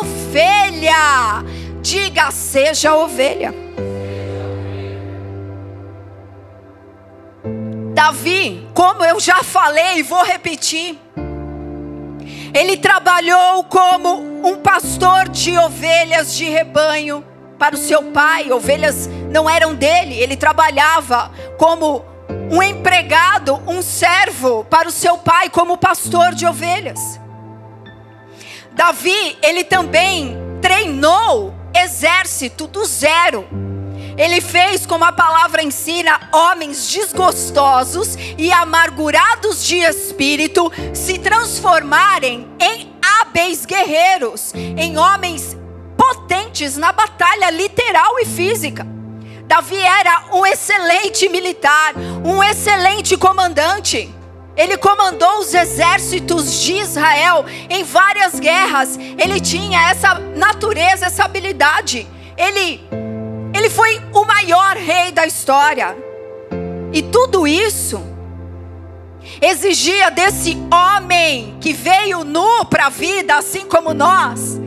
[0.00, 1.44] ovelha.
[1.80, 3.54] Diga, seja ovelha.
[7.94, 10.98] Davi, como eu já falei, vou repetir.
[12.54, 17.24] Ele trabalhou como um pastor de ovelhas de rebanho
[17.58, 18.52] para o seu pai.
[18.52, 22.04] Ovelhas não eram dele, ele trabalhava como
[22.50, 27.20] um empregado, um servo para o seu pai, como pastor de ovelhas.
[28.72, 33.46] Davi, ele também treinou exército do zero
[34.16, 42.92] ele fez, como a palavra ensina, homens desgostosos e amargurados de espírito se transformarem em
[43.02, 45.56] hábeis guerreiros, em homens
[45.96, 48.86] potentes na batalha literal e física.
[49.46, 54.12] Davi era um excelente militar, um excelente comandante.
[54.56, 58.96] Ele comandou os exércitos de Israel em várias guerras.
[58.96, 62.06] Ele tinha essa natureza, essa habilidade.
[62.36, 62.80] Ele
[63.54, 65.96] ele foi o maior rei da história.
[66.92, 68.02] E tudo isso
[69.40, 74.60] exigia desse homem que veio nu para a vida, assim como nós,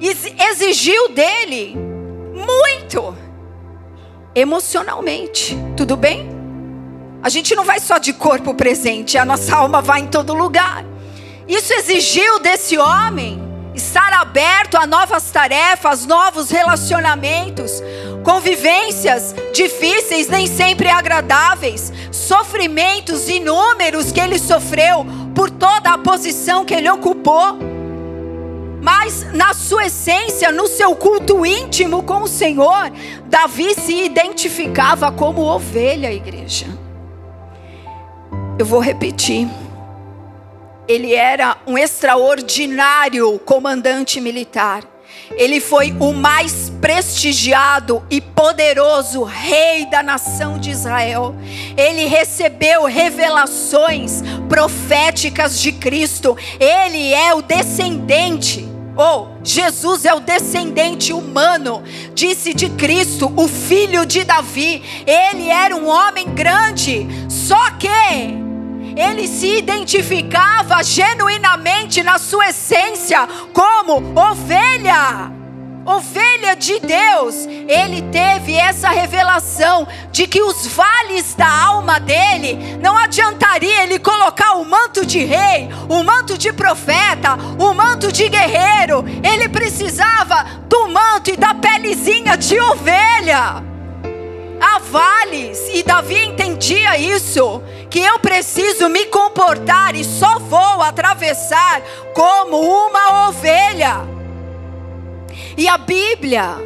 [0.00, 1.76] exigiu dele
[2.34, 3.16] muito
[4.34, 5.56] emocionalmente.
[5.76, 6.28] Tudo bem?
[7.22, 10.84] A gente não vai só de corpo presente, a nossa alma vai em todo lugar.
[11.46, 17.82] Isso exigiu desse homem estar aberto a novas tarefas, novos relacionamentos,
[18.22, 26.74] convivências difíceis, nem sempre agradáveis, sofrimentos inúmeros que ele sofreu por toda a posição que
[26.74, 27.58] ele ocupou.
[28.82, 32.90] Mas na sua essência, no seu culto íntimo com o Senhor,
[33.26, 36.66] Davi se identificava como ovelha, igreja.
[38.58, 39.48] Eu vou repetir
[40.90, 44.82] ele era um extraordinário comandante militar.
[45.36, 51.36] ele foi o mais prestigiado e poderoso rei da nação de Israel.
[51.76, 56.36] Ele recebeu revelações proféticas de Cristo.
[56.58, 61.82] Ele é o descendente ou oh, Jesus é o descendente humano,
[62.12, 64.82] disse de Cristo, o filho de Davi.
[65.06, 68.49] Ele era um homem grande, só que
[68.96, 75.40] ele se identificava genuinamente na sua essência como ovelha
[75.84, 82.96] ovelha de Deus, ele teve essa revelação de que os vales da alma dele não
[82.96, 89.04] adiantaria ele colocar o manto de rei, o manto de profeta, o manto de guerreiro,
[89.22, 93.62] ele precisava do manto e da pelezinha de ovelha.
[94.62, 101.82] Há vales, e Davi entendia isso, que eu preciso me comportar e só vou atravessar
[102.14, 103.96] como uma ovelha.
[105.56, 106.56] E a Bíblia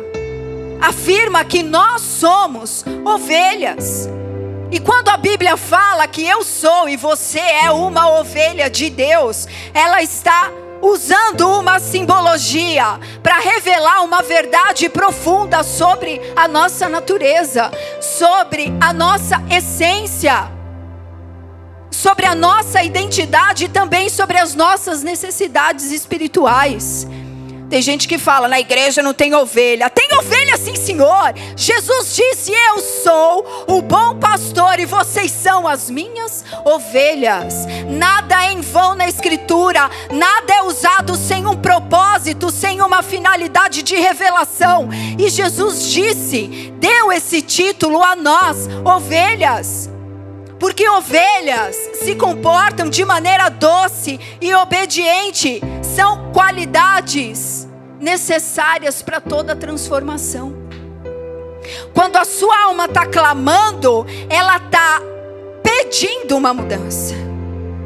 [0.81, 4.09] afirma que nós somos ovelhas.
[4.71, 9.47] E quando a Bíblia fala que eu sou e você é uma ovelha de Deus,
[9.73, 10.51] ela está
[10.83, 17.71] usando uma simbologia para revelar uma verdade profunda sobre a nossa natureza,
[18.01, 20.51] sobre a nossa essência,
[21.95, 27.07] sobre a nossa identidade e também sobre as nossas necessidades espirituais.
[27.71, 29.89] Tem gente que fala, na igreja não tem ovelha.
[29.89, 31.35] Tem ovelha sim, Senhor.
[31.57, 37.67] Jesus disse: Eu sou o bom pastor e vocês são as minhas ovelhas.
[37.89, 43.83] Nada é em vão na Escritura, nada é usado sem um propósito, sem uma finalidade
[43.83, 44.89] de revelação.
[45.19, 49.94] E Jesus disse, deu esse título a nós, ovelhas.
[50.65, 57.69] Porque ovelhas se comportam de maneira doce e obediente, são qualidades
[58.01, 60.57] necessárias para toda transformação.
[61.93, 65.03] Quando a sua alma está clamando, ela está
[65.63, 67.15] pedindo uma mudança.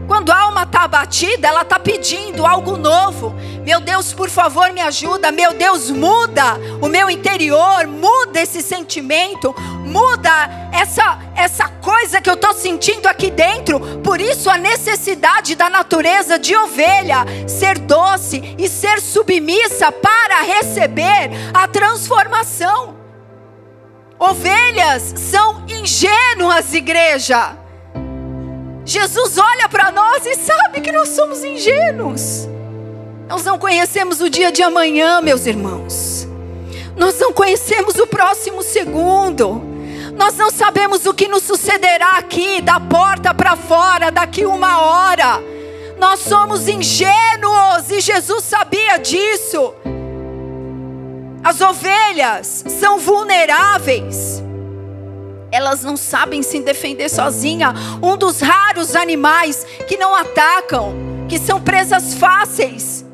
[0.09, 3.34] Quando a alma está abatida, ela está pedindo algo novo.
[3.62, 5.30] Meu Deus, por favor, me ajuda.
[5.30, 9.54] Meu Deus, muda o meu interior, muda esse sentimento,
[9.84, 10.30] muda
[10.72, 13.78] essa, essa coisa que eu estou sentindo aqui dentro.
[14.02, 21.30] Por isso, a necessidade da natureza de ovelha ser doce e ser submissa para receber
[21.52, 22.96] a transformação.
[24.18, 27.68] Ovelhas são ingênuas, igreja.
[28.89, 32.49] Jesus olha para nós e sabe que nós somos ingênuos.
[33.28, 36.26] Nós não conhecemos o dia de amanhã, meus irmãos.
[36.97, 39.62] Nós não conhecemos o próximo segundo.
[40.16, 45.39] Nós não sabemos o que nos sucederá aqui, da porta para fora, daqui uma hora.
[45.99, 49.74] Nós somos ingênuos e Jesus sabia disso.
[51.45, 54.47] As ovelhas são vulneráveis
[55.51, 57.74] elas não sabem se defender sozinha.
[58.03, 60.94] Um dos raros animais que não atacam,
[61.28, 63.05] que são presas fáceis,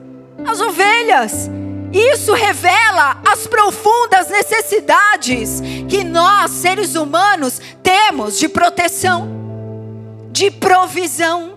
[0.46, 1.50] as ovelhas.
[1.92, 9.28] Isso revela as profundas necessidades que nós, seres humanos, temos de proteção,
[10.32, 11.56] de provisão.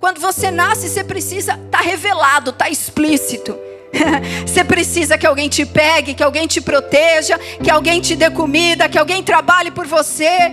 [0.00, 3.65] Quando você nasce, você precisa, está revelado, está explícito.
[4.46, 8.88] Você precisa que alguém te pegue, que alguém te proteja, que alguém te dê comida,
[8.88, 10.50] que alguém trabalhe por você.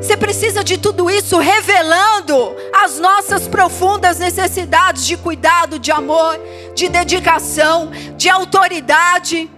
[0.00, 6.38] Você precisa de tudo isso revelando as nossas profundas necessidades de cuidado, de amor,
[6.74, 9.50] de dedicação, de autoridade.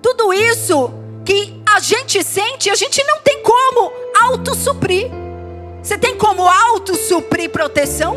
[0.00, 0.90] Tudo isso
[1.24, 5.10] que a gente sente, a gente não tem como autossuprir.
[5.82, 8.16] Você tem como autossuprir proteção?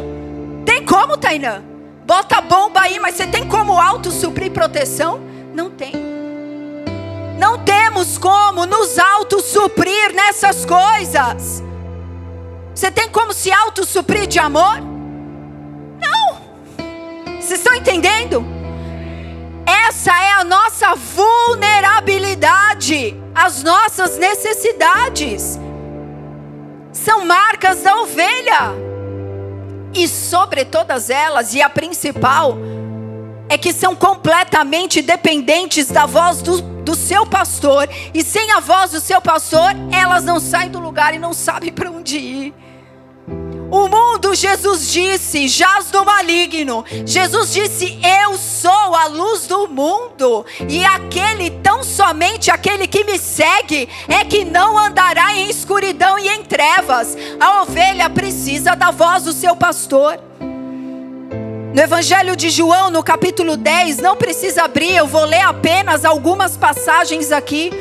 [0.66, 1.67] Tem como, Tainã?
[2.08, 5.20] Bota bomba aí, mas você tem como auto suprir proteção?
[5.54, 5.92] Não tem.
[7.38, 11.62] Não temos como nos auto suprir nessas coisas.
[12.74, 14.80] Você tem como se auto suprir de amor?
[16.00, 16.38] Não.
[17.42, 18.42] Vocês estão entendendo?
[19.66, 25.60] Essa é a nossa vulnerabilidade, as nossas necessidades.
[26.94, 28.87] São marcas da ovelha
[29.98, 32.58] e sobre todas elas, e a principal,
[33.50, 38.92] é que são completamente dependentes da voz do, do seu pastor, e sem a voz
[38.92, 42.54] do seu pastor, elas não saem do lugar e não sabem para onde ir.
[43.70, 46.86] O mundo, Jesus disse, jaz do maligno.
[47.06, 50.46] Jesus disse: Eu sou a luz do mundo.
[50.70, 56.30] E aquele, tão somente aquele que me segue, é que não andará em escuridão e
[56.30, 57.18] em trevas.
[57.40, 60.20] A ovelha precisa da voz do seu pastor.
[61.74, 66.58] No Evangelho de João, no capítulo 10, não precisa abrir, eu vou ler apenas algumas
[66.58, 67.72] passagens aqui.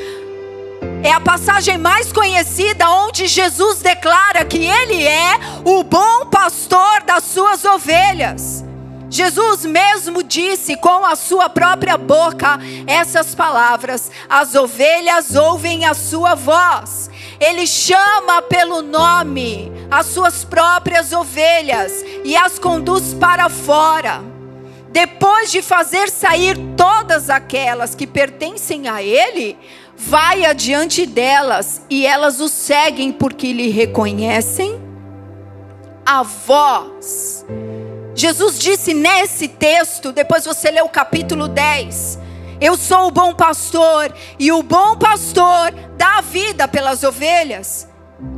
[1.06, 7.22] É a passagem mais conhecida onde Jesus declara que Ele é o bom pastor das
[7.22, 8.64] suas ovelhas.
[9.08, 16.34] Jesus mesmo disse com a sua própria boca essas palavras: As ovelhas ouvem a sua
[16.34, 17.08] voz.
[17.38, 24.24] Ele chama pelo nome as suas próprias ovelhas e as conduz para fora.
[24.90, 29.56] Depois de fazer sair todas aquelas que pertencem a Ele,
[29.96, 34.80] vai adiante delas e elas o seguem porque lhe reconhecem
[36.04, 37.44] a voz.
[38.14, 42.18] Jesus disse nesse texto, depois você lê o capítulo 10.
[42.60, 47.88] Eu sou o bom pastor e o bom pastor dá vida pelas ovelhas.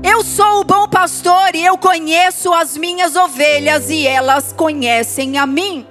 [0.02, 5.46] Eu sou o bom pastor e eu conheço as minhas ovelhas e elas conhecem a
[5.46, 5.86] mim.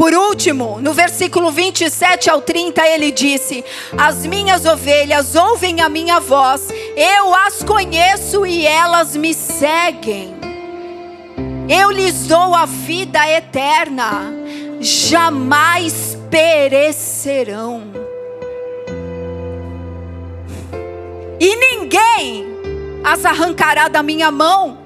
[0.00, 3.62] Por último, no versículo 27 ao 30, ele disse:
[3.98, 10.34] As minhas ovelhas ouvem a minha voz, eu as conheço e elas me seguem.
[11.68, 14.32] Eu lhes dou a vida eterna,
[14.80, 17.82] jamais perecerão.
[21.38, 22.46] E ninguém
[23.04, 24.78] as arrancará da minha mão,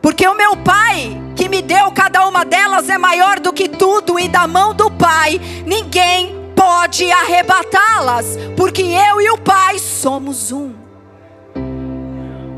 [0.00, 4.18] porque o meu Pai que me deu cada uma delas é maior do que tudo,
[4.18, 10.74] e da mão do Pai ninguém pode arrebatá-las, porque eu e o Pai somos um.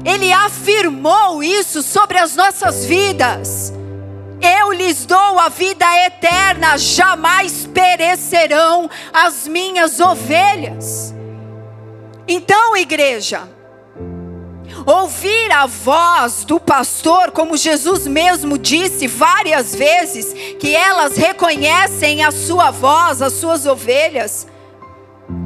[0.05, 3.73] Ele afirmou isso sobre as nossas vidas.
[4.41, 11.13] Eu lhes dou a vida eterna, jamais perecerão as minhas ovelhas.
[12.29, 13.49] Então, igreja,
[14.87, 22.31] ouvir a voz do pastor, como Jesus mesmo disse várias vezes, que elas reconhecem a
[22.31, 24.47] sua voz, as suas ovelhas,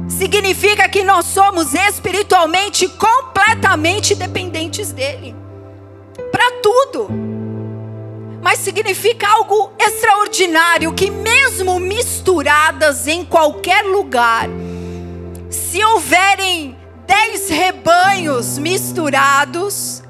[0.07, 5.35] significa que nós somos espiritualmente completamente dependentes dele
[6.31, 7.09] para tudo.
[8.43, 14.47] Mas significa algo extraordinário que mesmo misturadas em qualquer lugar,
[15.49, 16.80] se houverem
[17.11, 20.01] dez rebanhos misturados,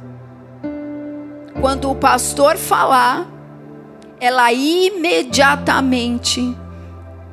[1.60, 3.26] quando o pastor falar,
[4.20, 6.56] ela imediatamente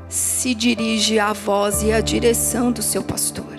[0.08, 3.58] se dirige à voz e à direção do seu pastor.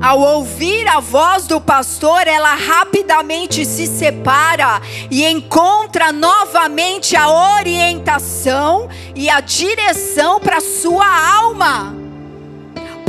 [0.00, 4.82] Ao ouvir a voz do pastor, ela rapidamente se separa
[5.12, 12.01] e encontra novamente a orientação e a direção para sua alma.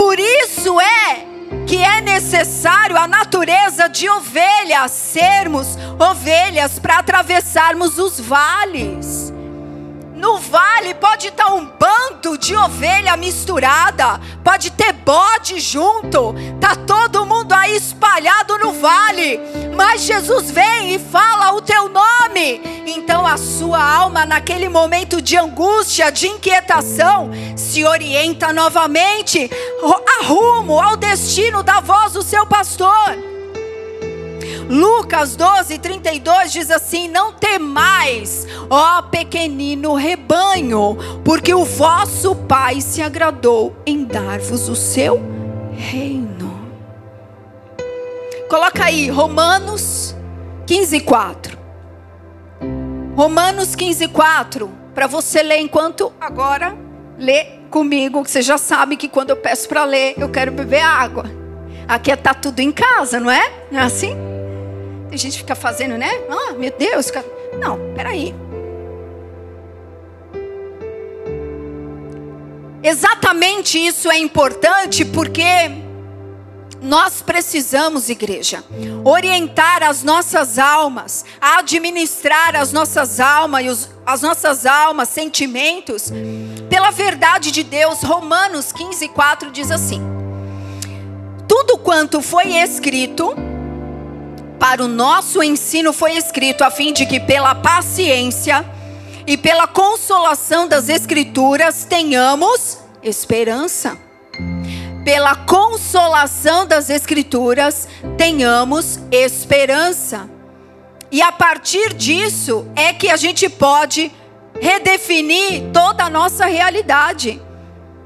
[0.04, 1.26] Por isso é
[1.66, 9.33] que é necessário a natureza de ovelha, sermos ovelhas para atravessarmos os vales.
[10.24, 17.26] No vale pode estar um bando de ovelha misturada, pode ter bode junto, tá todo
[17.26, 19.38] mundo aí espalhado no vale.
[19.76, 22.61] Mas Jesus vem e fala o teu nome.
[22.88, 29.51] Então a sua alma naquele momento de angústia, de inquietação, se orienta novamente
[30.07, 33.33] a rumo ao destino da voz do seu pastor.
[34.70, 43.01] Lucas 12, 32 diz assim: Não temais, ó pequenino rebanho, porque o vosso Pai se
[43.01, 45.22] agradou em dar-vos o seu
[45.74, 46.51] reino.
[48.49, 50.16] Coloca aí, Romanos
[50.68, 51.57] 15, 4.
[53.16, 54.70] Romanos 15, 4.
[54.93, 56.78] Para você ler enquanto agora
[57.18, 60.82] lê comigo, que você já sabe que quando eu peço para ler, eu quero beber
[60.82, 61.26] água.
[61.88, 63.51] Aqui está tudo em casa, não é?
[63.72, 64.33] Não é assim?
[65.14, 66.09] Tem gente fica fazendo, né?
[66.28, 67.11] Ah, meu Deus.
[67.59, 68.34] Não, peraí.
[72.82, 75.70] Exatamente isso é importante porque
[76.82, 78.64] nós precisamos, igreja,
[79.05, 86.11] orientar as nossas almas, administrar as nossas almas e os, as nossas almas, sentimentos,
[86.72, 88.01] pela verdade de Deus.
[88.01, 90.01] Romanos 15, 4 diz assim:
[91.47, 93.53] Tudo quanto foi escrito
[94.64, 98.66] para o nosso ensino foi escrito, a fim de que pela paciência
[99.28, 103.97] e pela consolação das Escrituras tenhamos esperança.
[105.03, 110.30] Pela consolação das Escrituras tenhamos esperança.
[111.11, 114.09] E a partir disso é que a gente pode
[114.61, 117.41] redefinir toda a nossa realidade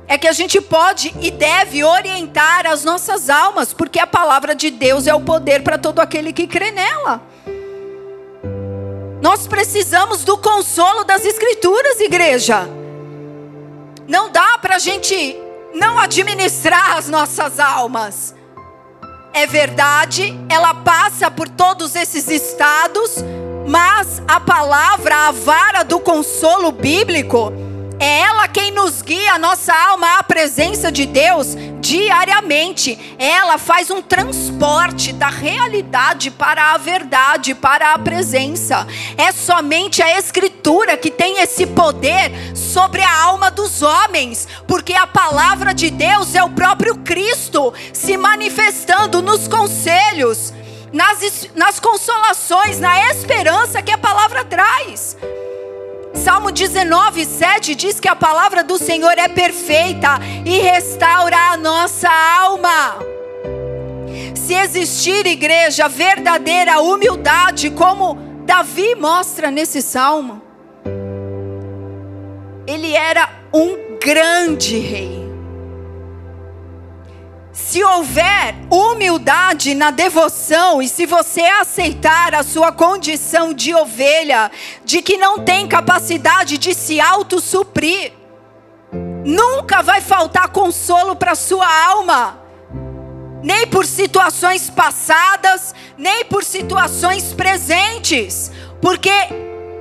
[0.08, 4.70] é que a gente pode e deve orientar as nossas almas, porque a palavra de
[4.70, 7.22] Deus é o poder para todo aquele que crê nela.
[9.22, 12.70] Nós precisamos do consolo das Escrituras, igreja.
[14.08, 15.38] Não dá para a gente
[15.74, 18.34] não administrar as nossas almas.
[19.34, 23.18] É verdade, ela passa por todos esses estados,
[23.68, 27.51] mas a palavra, a vara do consolo bíblico,
[28.00, 33.16] é ela quem nos guia a nossa alma à presença de Deus diariamente.
[33.18, 38.86] Ela faz um transporte da realidade para a verdade, para a presença.
[39.18, 45.08] É somente a Escritura que tem esse poder sobre a alma dos homens, porque a
[45.08, 50.54] palavra de Deus é o próprio Cristo se manifestando nos conselhos.
[50.93, 55.18] Nas, nas consolações, na esperança que a palavra traz.
[56.18, 62.09] Salmo 19, 7 diz que a palavra do Senhor é perfeita e restaura a nossa
[62.09, 62.97] alma.
[64.36, 68.15] Se existir, igreja, verdadeira humildade, como
[68.45, 70.41] Davi mostra nesse salmo,
[72.65, 75.27] ele era um grande rei
[77.58, 84.51] se houver humildade na devoção e se você aceitar a sua condição de ovelha,
[84.86, 88.14] de que não tem capacidade de se autossuprir,
[89.26, 92.39] nunca vai faltar consolo para sua alma.
[93.41, 99.10] Nem por situações passadas, nem por situações presentes, porque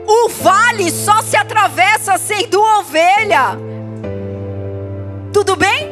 [0.08, 3.50] o vale só se atravessa sendo ovelha.
[5.30, 5.85] Tudo bem?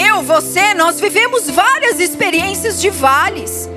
[0.00, 3.68] Eu, você, nós vivemos várias experiências de vales,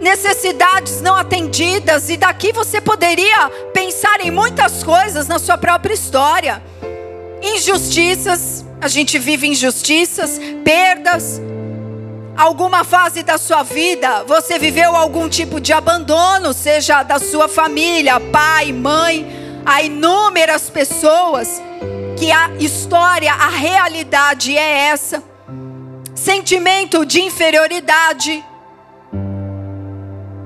[0.00, 6.62] necessidades não atendidas, e daqui você poderia pensar em muitas coisas na sua própria história.
[7.42, 11.40] Injustiças, a gente vive injustiças, perdas.
[12.36, 18.18] Alguma fase da sua vida você viveu algum tipo de abandono, seja da sua família,
[18.18, 21.60] pai, mãe, há inúmeras pessoas
[22.20, 25.24] que a história, a realidade é essa.
[26.14, 28.44] Sentimento de inferioridade.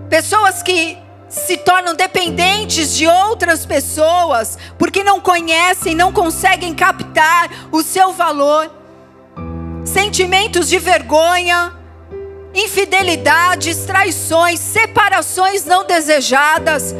[0.08, 0.96] Pessoas que
[1.28, 8.70] se tornam dependentes de outras pessoas porque não conhecem, não conseguem captar o seu valor.
[9.84, 11.72] Sentimentos de vergonha,
[12.54, 16.94] infidelidades, traições, separações não desejadas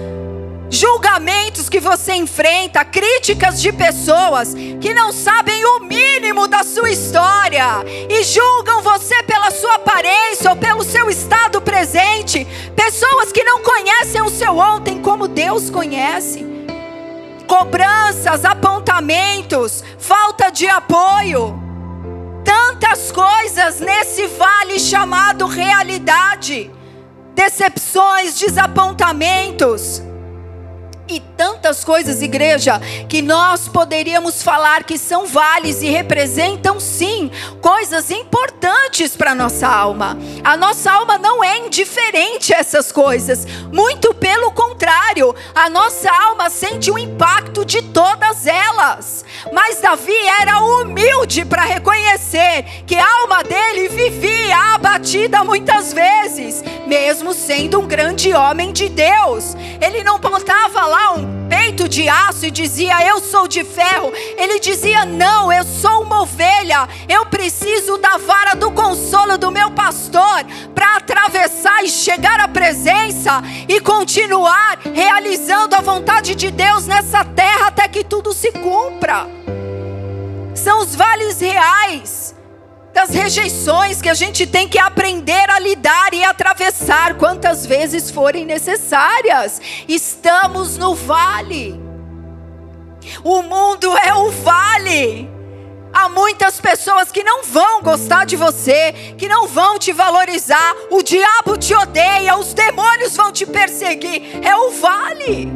[0.71, 7.65] julgamentos que você enfrenta, críticas de pessoas que não sabem o mínimo da sua história
[8.09, 14.23] e julgam você pela sua aparência ou pelo seu estado presente, pessoas que não conhecem
[14.23, 16.45] o seu ontem como Deus conhece.
[17.47, 21.61] Cobranças, apontamentos, falta de apoio,
[22.43, 26.71] tantas coisas nesse vale chamado realidade,
[27.35, 30.03] decepções, desapontamentos
[31.09, 37.31] e tantas coisas, igreja, que nós poderíamos falar que são vales e representam sim
[37.61, 40.17] coisas importantes para nossa alma.
[40.43, 46.49] A nossa alma não é indiferente a essas coisas, muito pelo contrário, a nossa alma
[46.49, 49.25] sente o impacto de todas elas.
[49.53, 57.35] Mas Davi era humilde para reconhecer que a alma dele vivia abatida muitas vezes, mesmo
[57.35, 59.55] sendo um grande homem de Deus.
[59.81, 64.13] Ele não pontava lá um peito de aço e dizia: Eu sou de ferro.
[64.37, 66.89] Ele dizia: Não, eu sou uma ovelha.
[67.09, 73.43] Eu preciso da vara do consolo do meu pastor para atravessar e chegar à presença
[73.69, 79.27] e continuar realizando a vontade de Deus nessa terra até que tudo se cumpra.
[80.55, 82.35] São os vales reais
[82.95, 88.47] das rejeições que a gente tem que aprender a lidar e atravessar quantas vezes forem
[88.47, 89.61] necessárias.
[89.89, 91.79] Estamos no vale.
[93.25, 95.29] O mundo é o vale.
[95.93, 100.75] Há muitas pessoas que não vão gostar de você, que não vão te valorizar.
[100.89, 104.41] O diabo te odeia, os demônios vão te perseguir.
[104.41, 105.53] É o vale.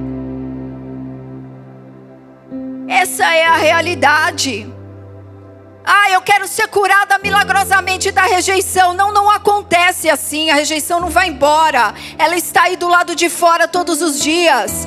[2.88, 4.77] Essa é a realidade.
[5.90, 8.92] Ah, eu quero ser curada milagrosamente da rejeição.
[8.92, 10.50] Não, não acontece assim.
[10.50, 11.94] A rejeição não vai embora.
[12.18, 14.86] Ela está aí do lado de fora todos os dias.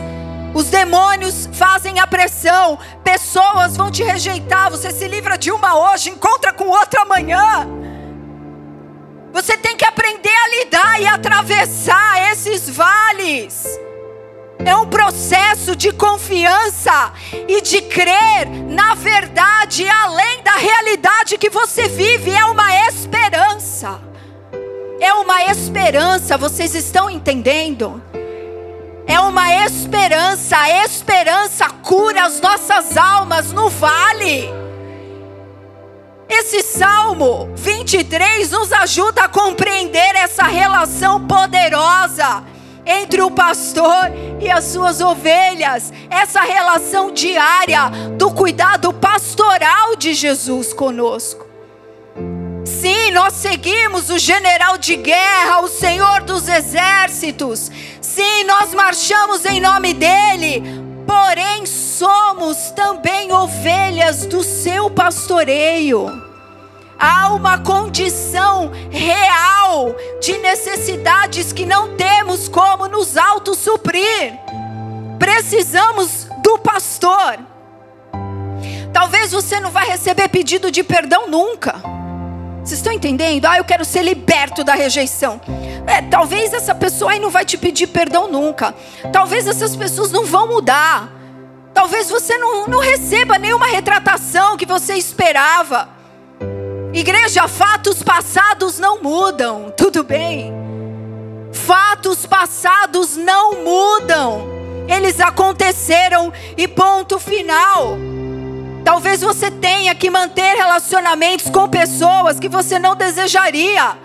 [0.54, 2.78] Os demônios fazem a pressão.
[3.04, 4.70] Pessoas vão te rejeitar.
[4.70, 7.68] Você se livra de uma hoje, encontra com outra amanhã.
[9.34, 13.66] Você tem que aprender a lidar e atravessar esses vales.
[14.66, 17.14] É um processo de confiança
[17.48, 24.00] e de crer na verdade além da realidade que você vive, é uma esperança.
[25.00, 28.02] É uma esperança, vocês estão entendendo?
[29.08, 34.48] É uma esperança, a esperança cura as nossas almas no vale.
[36.30, 42.51] Esse Salmo 23 nos ajuda a compreender essa relação poderosa
[42.86, 50.74] entre o pastor e as suas ovelhas, essa relação diária do cuidado pastoral de Jesus
[50.74, 51.46] conosco.
[52.66, 57.72] Sim, nós seguimos o general de guerra, o Senhor dos exércitos.
[58.00, 60.64] Sim, nós marchamos em nome dele.
[61.06, 66.31] Porém, somos também ovelhas do seu pastoreio.
[67.04, 74.38] Há uma condição real de necessidades que não temos como nos auto-suprir.
[75.18, 77.40] Precisamos do pastor.
[78.94, 81.82] Talvez você não vai receber pedido de perdão nunca.
[82.64, 83.46] Vocês estão entendendo?
[83.46, 85.42] Ah, eu quero ser liberto da rejeição.
[85.88, 88.76] É, talvez essa pessoa aí não vai te pedir perdão nunca.
[89.12, 91.12] Talvez essas pessoas não vão mudar.
[91.74, 96.01] Talvez você não, não receba nenhuma retratação que você esperava.
[96.94, 100.54] Igreja, fatos passados não mudam, tudo bem?
[101.54, 104.46] Fatos passados não mudam,
[104.90, 107.98] eles aconteceram e ponto final.
[108.84, 113.98] Talvez você tenha que manter relacionamentos com pessoas que você não desejaria,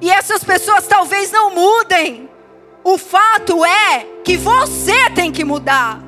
[0.00, 2.28] e essas pessoas talvez não mudem.
[2.82, 6.03] O fato é que você tem que mudar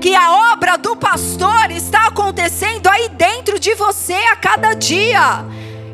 [0.00, 5.44] que a obra do pastor está acontecendo aí dentro de você a cada dia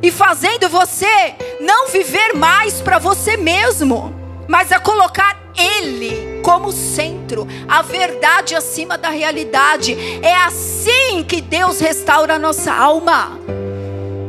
[0.03, 4.15] e fazendo você não viver mais para você mesmo,
[4.47, 9.97] mas a colocar ele como centro, a verdade acima da realidade.
[10.23, 13.39] É assim que Deus restaura a nossa alma.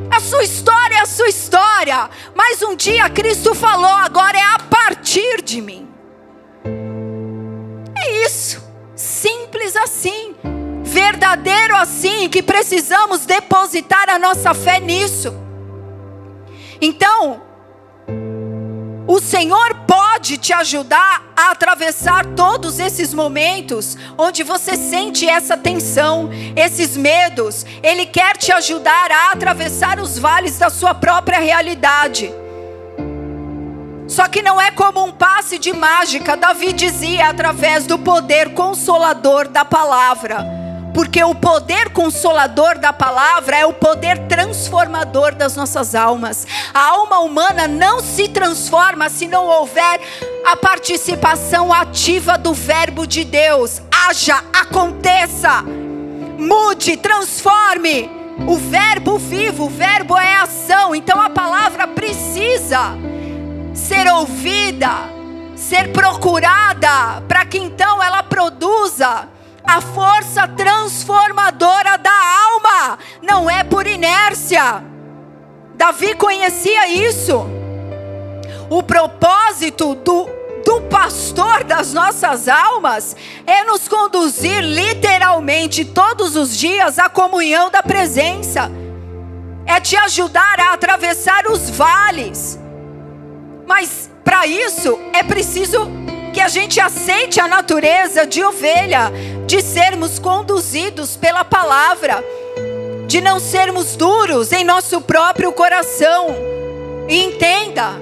[0.10, 4.60] A sua história é a sua história, mas um dia Cristo falou: agora é a
[4.60, 5.90] partir de mim.
[7.98, 8.65] É isso.
[9.26, 10.36] Simples assim,
[10.84, 15.34] verdadeiro assim, que precisamos depositar a nossa fé nisso.
[16.80, 17.42] Então,
[19.08, 26.30] o Senhor pode te ajudar a atravessar todos esses momentos onde você sente essa tensão,
[26.56, 27.66] esses medos.
[27.82, 32.32] Ele quer te ajudar a atravessar os vales da sua própria realidade.
[34.08, 39.48] Só que não é como um passe de mágica, Davi dizia, através do poder consolador
[39.48, 40.46] da palavra.
[40.94, 46.48] Porque o poder consolador da palavra é o poder transformador das nossas almas.
[46.74, 50.00] A alma humana não se transforma se não houver
[50.46, 53.82] a participação ativa do Verbo de Deus.
[53.92, 55.64] Haja, aconteça,
[56.38, 58.10] mude, transforme.
[58.48, 62.96] O Verbo vivo, o Verbo é ação, então a palavra precisa
[63.76, 64.90] ser ouvida,
[65.56, 69.28] ser procurada, para que então ela produza
[69.64, 74.84] a força transformadora da alma, não é por inércia.
[75.76, 77.46] Davi conhecia isso.
[78.70, 80.30] O propósito do,
[80.64, 83.16] do pastor das nossas almas
[83.46, 88.72] é nos conduzir literalmente todos os dias à comunhão da presença,
[89.66, 92.65] é te ajudar a atravessar os vales
[93.66, 95.90] mas para isso é preciso
[96.34, 99.12] que a gente aceite a natureza de ovelha,
[99.46, 102.22] de sermos conduzidos pela palavra,
[103.08, 106.36] de não sermos duros em nosso próprio coração.
[107.08, 107.94] E entenda,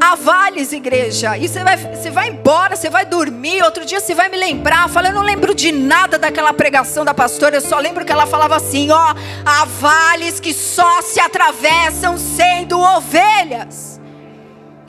[0.00, 1.38] há vales, igreja.
[1.38, 3.62] E você vai, você vai embora, você vai dormir.
[3.62, 4.88] Outro dia você vai me lembrar.
[4.88, 7.56] Fala, eu não lembro de nada daquela pregação da pastora.
[7.56, 12.80] Eu só lembro que ela falava assim: ó, há vales que só se atravessam sendo
[12.80, 13.99] ovelhas.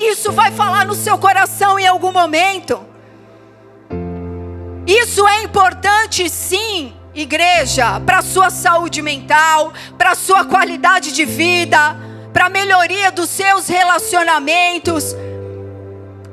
[0.02, 2.84] Isso vai falar no seu coração em algum momento.
[4.88, 11.24] Isso é importante, sim, igreja, para a sua saúde mental, para a sua qualidade de
[11.24, 11.95] vida,
[12.34, 15.16] para a melhoria dos seus relacionamentos.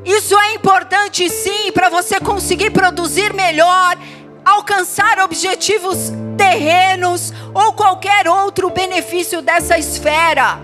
[0.02, 3.98] Isso é importante, sim, para você conseguir produzir melhor,
[4.42, 10.58] alcançar objetivos terrenos ou qualquer outro benefício dessa esfera.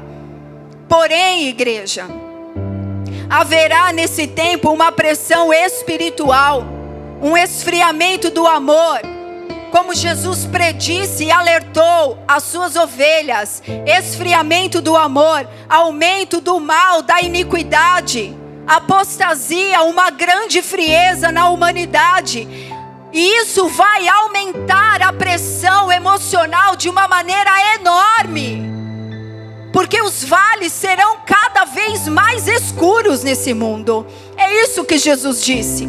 [0.88, 2.23] Porém, igreja,
[3.34, 6.64] haverá nesse tempo uma pressão espiritual,
[7.20, 9.00] um esfriamento do amor.
[9.72, 17.20] Como Jesus predisse e alertou as suas ovelhas, esfriamento do amor, aumento do mal, da
[17.22, 18.32] iniquidade,
[18.68, 22.46] apostasia, uma grande frieza na humanidade.
[23.12, 28.73] E isso vai aumentar a pressão emocional de uma maneira enorme.
[29.74, 34.06] Porque os vales serão cada vez mais escuros nesse mundo.
[34.36, 35.88] É isso que Jesus disse.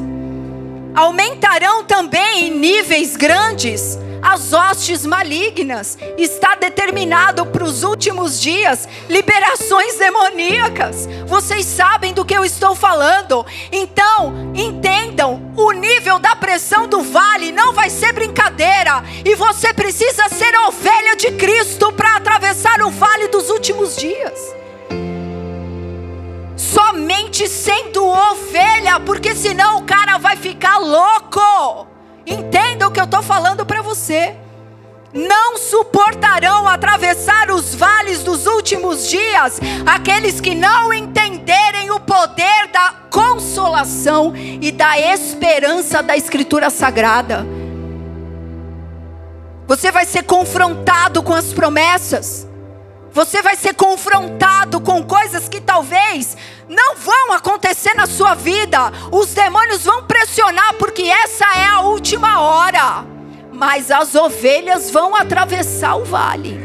[0.96, 5.98] Aumentarão também em níveis grandes as hostes malignas.
[6.18, 11.08] Está determinado para os últimos dias liberações demoníacas.
[11.28, 13.46] Vocês sabem do que eu estou falando.
[13.72, 19.04] Então, entendam: o nível da pressão do vale não vai ser brincadeira.
[19.24, 24.56] E você precisa ser ovelha de Cristo para atravessar o vale dos últimos dias
[26.58, 31.95] somente sendo ovelha, porque senão o cara vai ficar louco.
[32.26, 34.36] Entenda o que eu estou falando para você.
[35.14, 42.94] Não suportarão atravessar os vales dos últimos dias aqueles que não entenderem o poder da
[43.10, 47.46] consolação e da esperança da Escritura Sagrada.
[49.68, 52.46] Você vai ser confrontado com as promessas.
[53.16, 56.36] Você vai ser confrontado com coisas que talvez
[56.68, 58.92] não vão acontecer na sua vida.
[59.10, 63.06] Os demônios vão pressionar porque essa é a última hora.
[63.54, 66.60] Mas as ovelhas vão atravessar o vale.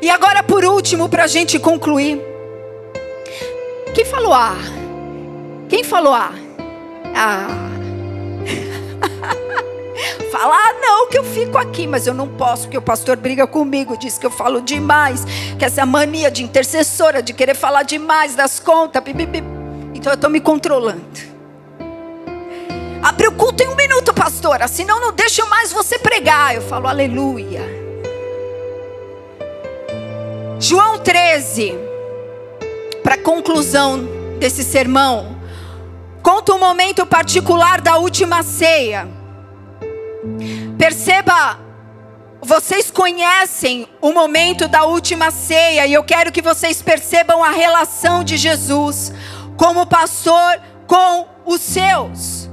[0.00, 2.18] E agora, por último, para a gente concluir.
[3.94, 4.54] Quem falou A?
[5.68, 6.32] Quem falou A?
[7.14, 7.46] Ah.
[10.30, 13.46] Fala, ah, não, que eu fico aqui, mas eu não posso, porque o pastor briga
[13.46, 15.24] comigo, diz que eu falo demais,
[15.58, 19.02] que essa mania de intercessora, de querer falar demais das contas,
[19.94, 21.36] então eu estou me controlando.
[23.02, 26.54] Abre o culto em um minuto, pastora, senão não deixo mais você pregar.
[26.54, 27.62] Eu falo, aleluia.
[30.58, 31.74] João 13,
[33.02, 34.04] para conclusão
[34.38, 35.36] desse sermão,
[36.22, 39.15] conta um momento particular da última ceia.
[40.78, 41.58] Perceba,
[42.40, 48.22] vocês conhecem o momento da última ceia e eu quero que vocês percebam a relação
[48.22, 49.12] de Jesus
[49.56, 52.48] como pastor com os seus.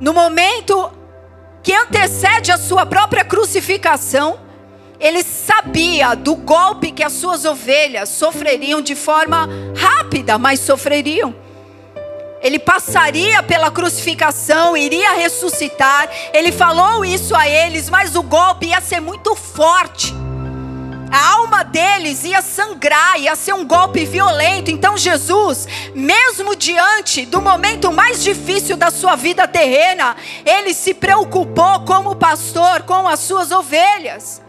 [0.00, 0.92] No momento
[1.62, 4.38] que antecede a sua própria crucificação,
[4.98, 11.34] ele sabia do golpe que as suas ovelhas sofreriam de forma rápida, mas sofreriam.
[12.46, 16.08] Ele passaria pela crucificação, iria ressuscitar.
[16.32, 20.14] Ele falou isso a eles, mas o golpe ia ser muito forte.
[21.10, 24.70] A alma deles ia sangrar, ia ser um golpe violento.
[24.70, 31.80] Então Jesus, mesmo diante do momento mais difícil da sua vida terrena, ele se preocupou
[31.80, 34.40] como pastor com as suas ovelhas.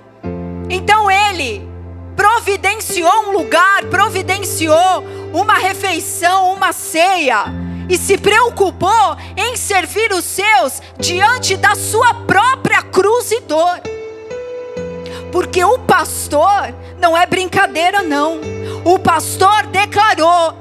[0.70, 1.68] Então ele
[2.16, 10.82] providenciou um lugar, providenciou uma refeição, uma ceia e se preocupou em servir os seus
[11.00, 13.82] diante da sua própria cruz e dor.
[15.32, 18.40] Porque o pastor não é brincadeira, não.
[18.84, 20.56] O pastor declarou: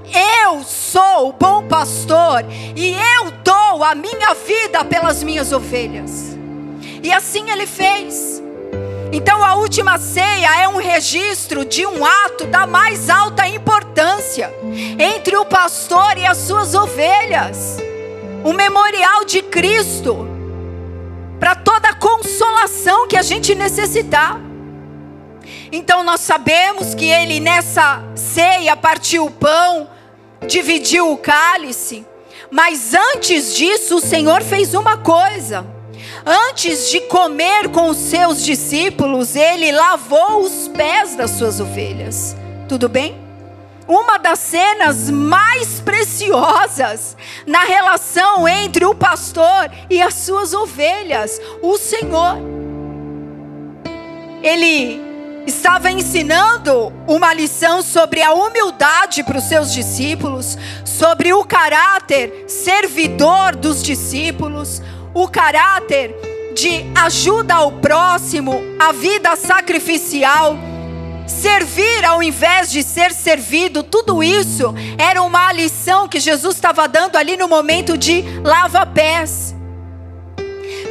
[0.45, 6.37] Eu sou o bom pastor e eu dou a minha vida pelas minhas ovelhas.
[7.03, 8.43] E assim ele fez.
[9.13, 14.53] Então a última ceia é um registro de um ato da mais alta importância
[14.99, 17.79] entre o pastor e as suas ovelhas.
[18.45, 20.29] Um memorial de Cristo
[21.39, 24.41] para toda a consolação que a gente necessitar.
[25.71, 29.89] Então nós sabemos que ele nessa ceia partiu o pão,
[30.47, 32.07] dividiu o cálice,
[32.51, 35.76] mas antes disso o Senhor fez uma coisa.
[36.29, 42.35] Antes de comer com os seus discípulos, ele lavou os pés das suas ovelhas.
[42.69, 43.17] Tudo bem?
[43.87, 47.17] Uma das cenas mais preciosas
[47.47, 52.39] na relação entre o pastor e as suas ovelhas, o Senhor.
[54.43, 55.01] Ele
[55.47, 63.55] estava ensinando uma lição sobre a humildade para os seus discípulos, sobre o caráter servidor
[63.55, 64.83] dos discípulos,
[65.17, 66.15] o caráter
[66.55, 70.55] de ajuda ao próximo, a vida sacrificial,
[71.27, 77.17] servir ao invés de ser servido, tudo isso era uma lição que Jesus estava dando
[77.17, 79.55] ali no momento de lava-pés.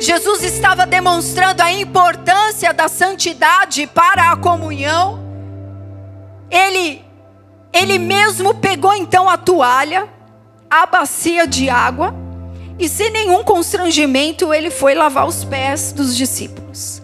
[0.02, 5.24] Jesus estava demonstrando a importância da santidade para a comunhão.
[6.50, 7.06] Ele
[7.72, 10.10] ele mesmo pegou então a toalha,
[10.68, 12.25] a bacia de água
[12.78, 17.02] e sem nenhum constrangimento, ele foi lavar os pés dos discípulos.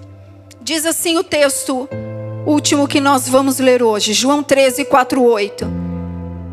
[0.61, 1.87] Diz assim o texto
[2.45, 5.67] último que nós vamos ler hoje, João 13, 4, 8.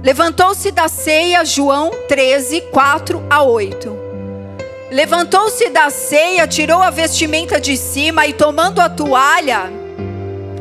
[0.03, 3.99] Levantou-se da ceia, João 13, 4 a 8.
[4.91, 9.71] Levantou-se da ceia, tirou a vestimenta de cima e, tomando a toalha,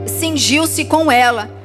[0.06, 1.57] cingiu-se com ela.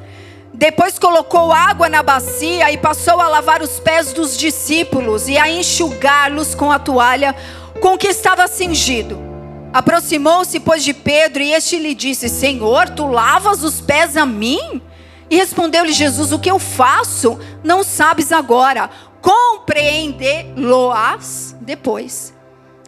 [0.62, 5.50] Depois colocou água na bacia e passou a lavar os pés dos discípulos e a
[5.50, 7.34] enxugá-los com a toalha
[7.80, 9.20] com que estava cingido.
[9.72, 14.80] Aproximou-se, pois, de Pedro e este lhe disse: Senhor, tu lavas os pés a mim?
[15.28, 18.88] E respondeu-lhe Jesus: O que eu faço não sabes agora,
[19.20, 22.32] compreender-lo-ás depois.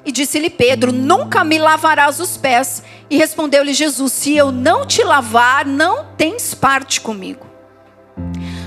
[0.04, 2.84] E disse-lhe Pedro: Nunca me lavarás os pés.
[3.10, 7.52] E respondeu-lhe Jesus: Se eu não te lavar, não tens parte comigo.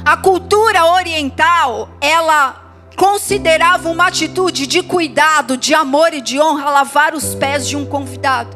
[0.07, 2.55] A cultura oriental, ela
[2.95, 7.85] considerava uma atitude de cuidado, de amor e de honra lavar os pés de um
[7.85, 8.55] convidado.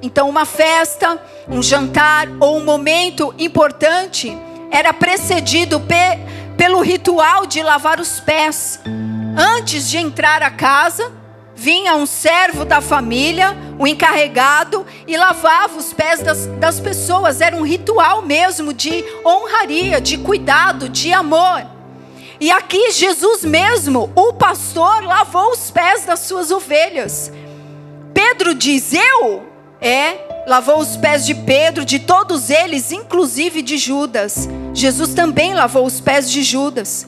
[0.00, 4.38] Então, uma festa, um jantar ou um momento importante
[4.70, 6.20] era precedido pe
[6.56, 8.78] pelo ritual de lavar os pés.
[9.36, 11.10] Antes de entrar a casa,
[11.60, 17.42] vinha um servo da família, o um encarregado, e lavava os pés das, das pessoas.
[17.42, 21.66] Era um ritual mesmo de honraria, de cuidado, de amor.
[22.40, 27.30] E aqui Jesus mesmo, o pastor, lavou os pés das suas ovelhas.
[28.14, 29.42] Pedro diz: Eu?
[29.82, 34.48] É, lavou os pés de Pedro, de todos eles, inclusive de Judas.
[34.72, 37.06] Jesus também lavou os pés de Judas.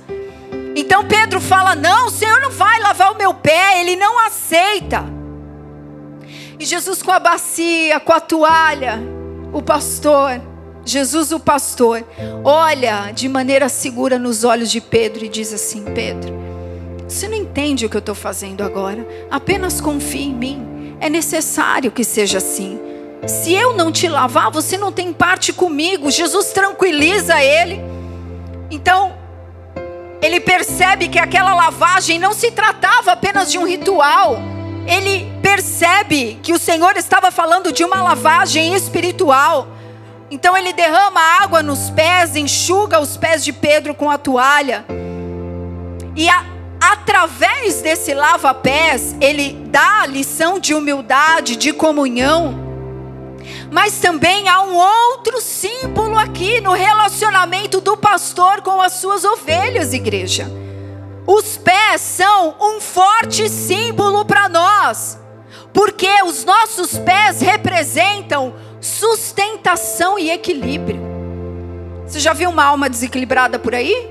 [0.75, 5.05] Então Pedro fala: Não, o Senhor não vai lavar o meu pé, ele não aceita.
[6.59, 9.01] E Jesus com a bacia, com a toalha,
[9.53, 10.41] o pastor,
[10.85, 12.05] Jesus, o pastor,
[12.45, 16.33] olha de maneira segura nos olhos de Pedro e diz assim: Pedro,
[17.09, 20.97] você não entende o que eu estou fazendo agora, apenas confie em mim.
[21.01, 22.81] É necessário que seja assim.
[23.27, 26.11] Se eu não te lavar, você não tem parte comigo.
[26.11, 27.81] Jesus tranquiliza ele.
[28.71, 29.13] Então,
[30.33, 34.39] ele percebe que aquela lavagem não se tratava apenas de um ritual.
[34.87, 39.69] Ele percebe que o Senhor estava falando de uma lavagem espiritual.
[40.31, 44.87] Então ele derrama água nos pés, enxuga os pés de Pedro com a toalha.
[46.17, 46.47] E a,
[46.81, 52.62] através desse lava-pés, ele dá a lição de humildade, de comunhão.
[53.73, 59.95] Mas também há um outro símbolo aqui no relacionamento do pastor com as suas ovelhas,
[59.95, 60.47] igreja.
[61.27, 65.19] Os pés são um forte símbolo para nós,
[65.73, 71.01] porque os nossos pés representam sustentação e equilíbrio.
[72.07, 74.11] Você já viu uma alma desequilibrada por aí?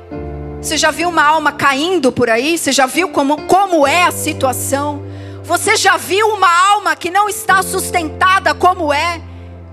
[0.59, 2.57] Você já viu uma alma caindo por aí?
[2.57, 5.03] Você já viu como, como é a situação?
[5.43, 9.21] Você já viu uma alma que não está sustentada como é?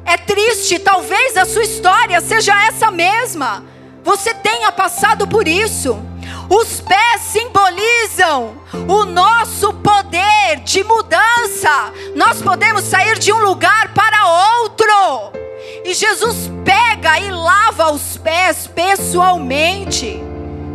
[0.08, 3.62] É triste, talvez a sua história seja essa mesma.
[4.02, 6.02] Você tenha passado por isso.
[6.48, 8.56] Os pés simbolizam
[8.88, 11.92] o nosso poder de mudança.
[12.16, 14.88] Nós podemos sair de um lugar para outro.
[15.84, 20.22] E Jesus pega e lava os pés pessoalmente.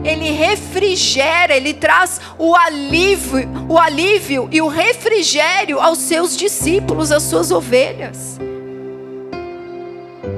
[0.03, 7.23] Ele refrigera, ele traz o alívio, o alívio e o refrigério aos seus discípulos, às
[7.23, 8.37] suas ovelhas.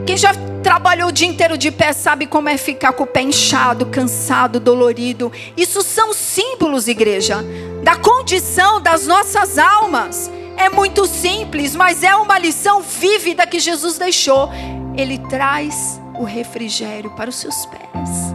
[0.05, 0.31] Quem já
[0.63, 4.59] trabalhou o dia inteiro de pé sabe como é ficar com o pé inchado, cansado,
[4.59, 5.31] dolorido.
[5.55, 7.43] Isso são símbolos, igreja,
[7.83, 10.31] da condição das nossas almas.
[10.57, 14.49] É muito simples, mas é uma lição vívida que Jesus deixou.
[14.97, 18.33] Ele traz o refrigério para os seus pés.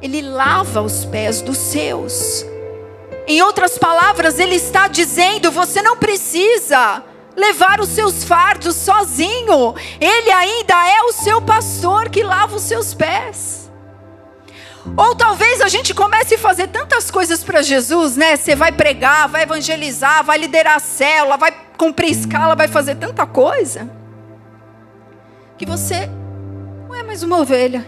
[0.00, 2.46] Ele lava os pés dos seus.
[3.26, 7.02] Em outras palavras, ele está dizendo: você não precisa
[7.38, 9.74] levar os seus fardos sozinho.
[10.00, 13.70] Ele ainda é o seu pastor que lava os seus pés.
[14.96, 18.36] Ou talvez a gente comece a fazer tantas coisas para Jesus, né?
[18.36, 23.26] Você vai pregar, vai evangelizar, vai liderar a célula, vai cumprir escala, vai fazer tanta
[23.26, 23.88] coisa.
[25.56, 26.08] Que você
[26.88, 27.86] não é mais uma ovelha.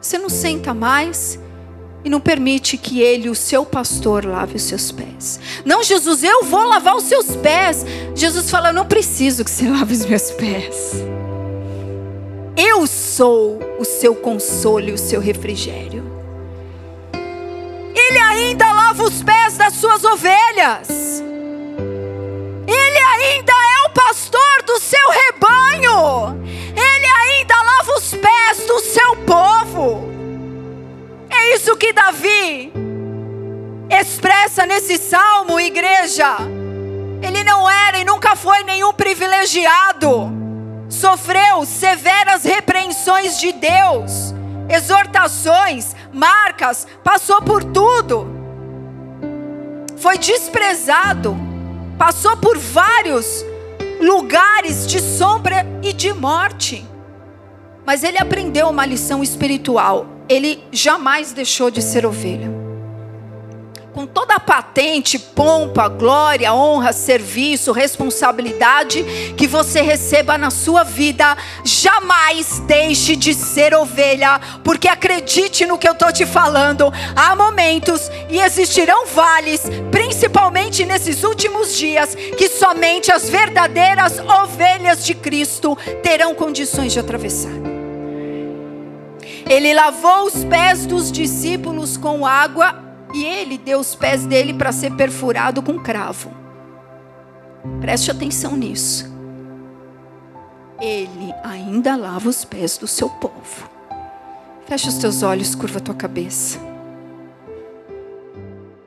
[0.00, 1.38] Você não senta mais
[2.04, 5.40] e não permite que ele, o seu pastor, lave os seus pés.
[5.64, 7.84] Não, Jesus, eu vou lavar os seus pés.
[8.14, 10.92] Jesus fala: não preciso que você lave os meus pés.
[12.56, 16.04] Eu sou o seu consolo e o seu refrigério.
[17.96, 21.22] Ele ainda lava os pés das suas ovelhas.
[22.66, 26.44] Ele ainda é o pastor do seu rebanho.
[26.76, 30.23] Ele ainda lava os pés do seu povo.
[31.44, 32.72] É isso que Davi
[33.90, 36.38] expressa nesse salmo, igreja.
[37.20, 40.32] Ele não era e nunca foi nenhum privilegiado.
[40.88, 44.34] Sofreu severas repreensões de Deus,
[44.70, 48.26] exortações, marcas, passou por tudo.
[49.98, 51.36] Foi desprezado,
[51.98, 53.44] passou por vários
[54.00, 56.86] lugares de sombra e de morte.
[57.84, 60.13] Mas ele aprendeu uma lição espiritual.
[60.28, 62.64] Ele jamais deixou de ser ovelha
[63.94, 69.04] com toda a patente, pompa, glória, honra, serviço, responsabilidade
[69.36, 75.88] que você receba na sua vida, jamais deixe de ser ovelha, porque acredite no que
[75.88, 76.92] eu estou te falando.
[77.14, 79.62] Há momentos e existirão vales,
[79.92, 87.73] principalmente nesses últimos dias, que somente as verdadeiras ovelhas de Cristo terão condições de atravessar.
[89.48, 92.82] Ele lavou os pés dos discípulos com água
[93.14, 96.32] e ele deu os pés dele para ser perfurado com cravo.
[97.80, 99.12] Preste atenção nisso.
[100.80, 103.70] Ele ainda lava os pés do seu povo.
[104.66, 106.73] Fecha os teus olhos, curva a tua cabeça.